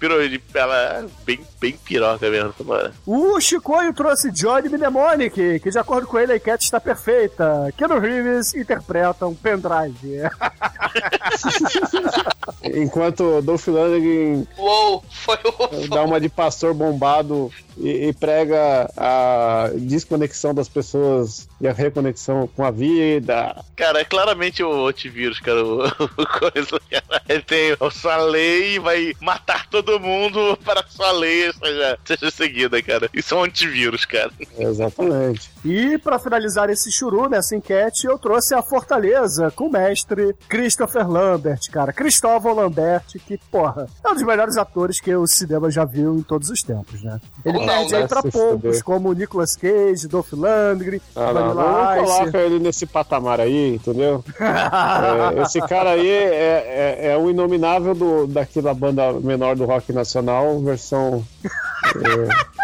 [0.53, 2.93] ela bem, bem piroca mesmo, mano.
[3.05, 7.71] O Chicoio trouxe Johnny Mnemonic, que de acordo com ele a enquete está perfeita.
[7.77, 10.21] Keanu Reeves interpreta um pendrive.
[12.63, 15.87] Enquanto o Dolph Lundgren Uou, foi o.
[15.89, 22.47] dá uma de pastor bombado e, e prega a desconexão das pessoas e a reconexão
[22.55, 23.63] com a vida.
[23.75, 25.63] Cara, é claramente o antivírus, cara.
[25.63, 25.85] O,
[26.17, 27.21] o coisa, cara.
[27.27, 31.99] Ele tem a sua lei e vai matar todo mundo para que sua lei seja,
[32.05, 33.09] seja seguida, cara.
[33.13, 34.31] Isso é um antivírus, cara.
[34.57, 35.49] Exatamente.
[35.63, 41.09] E para finalizar esse churu nessa enquete, eu trouxe a Fortaleza com o mestre Christopher
[41.09, 41.93] Lambert, cara.
[42.31, 46.21] Cristóvão Lambert, que, porra, é um dos melhores atores que o cinema já viu em
[46.21, 47.19] todos os tempos, né?
[47.43, 52.05] Ele Não, perde aí vai pra poucos, como Nicolas Cage, Dolph Lundgren, Ah, não, não
[52.05, 54.23] coloca ele nesse patamar aí, entendeu?
[54.41, 59.91] É, esse cara aí é, é, é o inominável do, daquela banda menor do rock
[59.93, 61.23] nacional, versão.
[61.43, 62.60] é,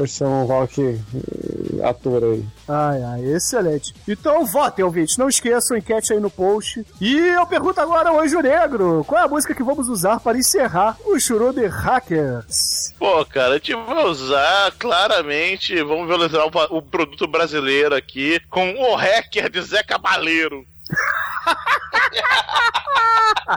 [0.00, 2.44] versão rock é, ator aí.
[2.68, 3.94] Ai, ai, excelente.
[4.06, 5.16] Então votem, ouvintes.
[5.16, 6.84] Não esqueçam, enquete aí no post.
[7.00, 10.38] E eu pergunto agora ao Anjo Negro: qual é a música que vamos usar para
[10.38, 11.18] encerrar o
[11.52, 12.94] de hackers?
[12.98, 18.72] Pô, cara, a gente vai usar claramente, vamos valorizar o, o produto brasileiro aqui com
[18.74, 20.64] o hacker de Zé Cabaleiro.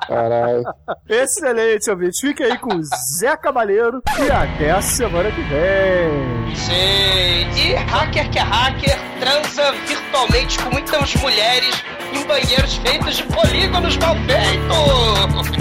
[0.08, 0.64] Caralho.
[1.08, 2.20] Excelente, ouvintes.
[2.20, 2.84] Fique aí com o
[3.20, 6.56] Zé Cabaleiro e até a semana que vem.
[6.56, 7.44] Sim.
[7.56, 11.84] E hacker que é hacker transa virtualmente com muitas mulheres
[12.14, 15.54] em banheiros feitos de polígonos mal feitos.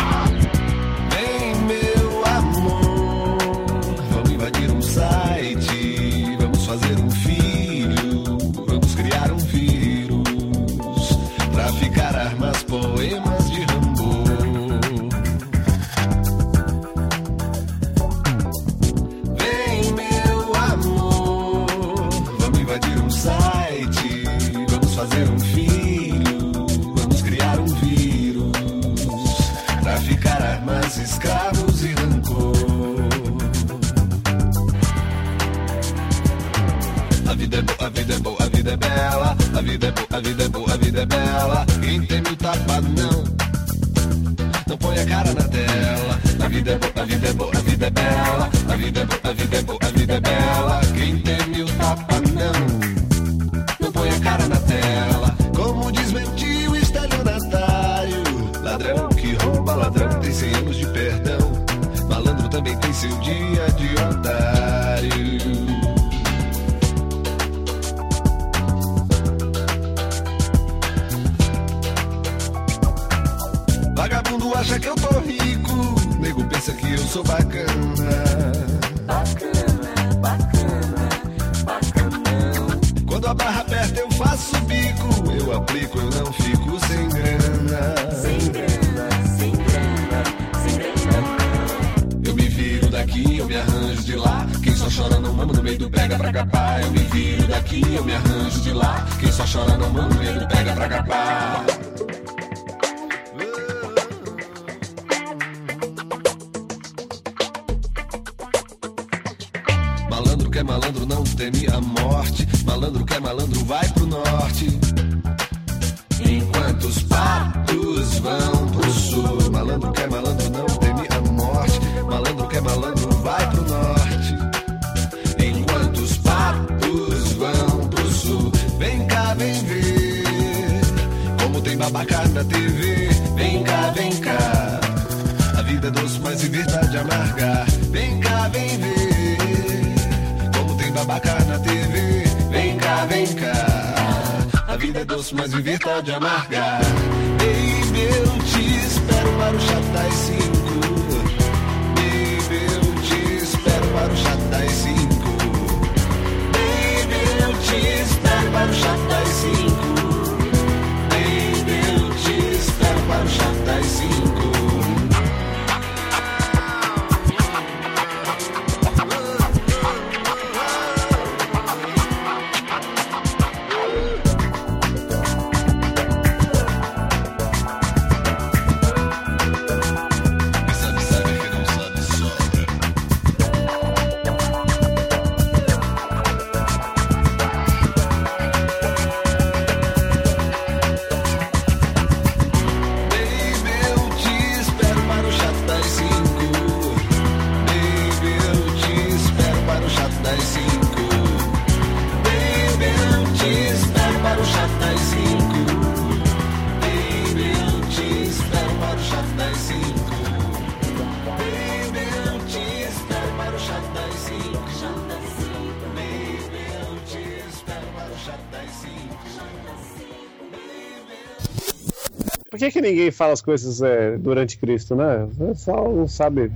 [222.76, 225.24] que, ninguém fala as coisas é, durante Cristo, né?
[225.24, 226.52] O pessoal não sabe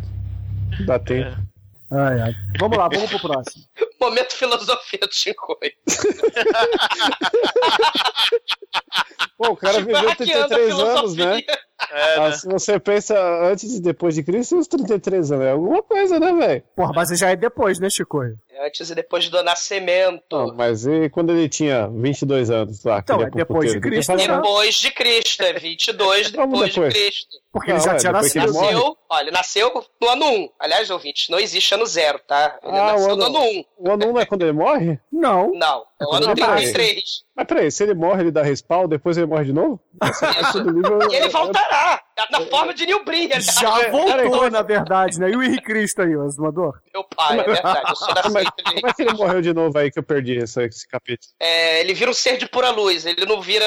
[0.85, 1.35] dar tempo.
[1.91, 2.35] Ai, ai.
[2.59, 3.65] Vamos lá, vamos pro próximo.
[4.01, 5.75] Momento filosofia do Shinkoi.
[9.37, 11.41] Pô, o cara viveu hackeando a 33 anos, né?
[11.41, 11.59] filosofia.
[12.19, 13.19] Ah, se você pensa
[13.51, 16.63] antes e depois de Cristo, os 33 anos é alguma coisa, né, velho?
[16.77, 18.23] Porra, mas já é depois, né, Chico?
[18.63, 20.23] Antes e depois do nascimento.
[20.31, 22.99] Não, mas e quando ele tinha 22 anos lá?
[22.99, 26.53] Então, ele é pro depois de Cristo, Ele fala, Depois de Cristo, é 22 Como
[26.53, 26.95] depois, depois?
[26.95, 27.37] de Cristo.
[27.53, 28.53] Porque Não, ele já é, tinha ele nascido.
[28.53, 28.71] morre.
[28.73, 30.49] Nasceu, olha, ele nasceu no ano 1.
[30.61, 32.59] Aliás, ouvintes, não existe ano zero, tá?
[32.63, 33.65] Ele Ah, nasceu o no ano- ano 1.
[33.79, 35.01] O ano 1 não é quando ele morre?
[35.11, 35.51] Não.
[35.55, 36.61] Não, é o ano quando ele morre.
[36.73, 37.03] 33.
[37.35, 39.81] Mas peraí, se ele morre, ele dá respawn, depois ele morre de novo?
[40.03, 43.47] Essa essa do livro, E ele voltará, na forma de New Brin, aliás.
[43.47, 45.31] Já voltou, na verdade, né?
[45.31, 46.81] E o Henrique Cristo aí, o exumador?
[46.93, 49.79] Meu pai, é verdade, eu sou Como é, como é que ele morreu de novo
[49.79, 51.33] aí que eu perdi esse, esse capítulo?
[51.41, 53.65] É, ele vira um ser de pura luz, ele não vira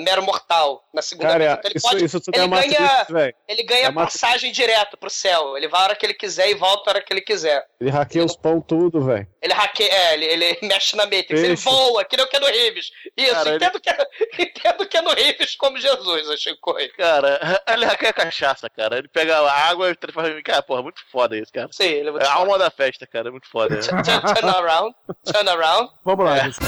[0.00, 1.52] mero mortal na segunda Cara, vez.
[1.58, 3.06] Então ele isso, pode- isso tudo ele é ganha,
[3.48, 5.56] ele ganha É passagem direto pro céu.
[5.56, 7.64] Ele vai a hora que ele quiser e volta a hora que ele quiser.
[7.80, 9.26] Ele hackeia os pão tudo, velho.
[9.42, 12.90] Ele hackeia, é, ele, ele mexe na Matrix, ele voa, que nem o Keanu Reeves.
[13.16, 16.74] Isso, Cara, ele- entendo, que, entendo Keanu Reeves como Jesus, o Chico.
[16.96, 18.98] Cara, ele hackeia cachaça, cara.
[18.98, 20.42] Ele pega a água e transforma em.
[20.42, 21.68] Cara, porra, muito foda isso, cara.
[21.72, 23.28] Sim, ele É a alma da festa, cara.
[23.28, 23.78] É muito foda.
[23.80, 24.94] Turn, turn around,
[25.24, 25.90] turn around.
[26.04, 26.44] Vamos lá, É.
[26.44, 26.58] gente.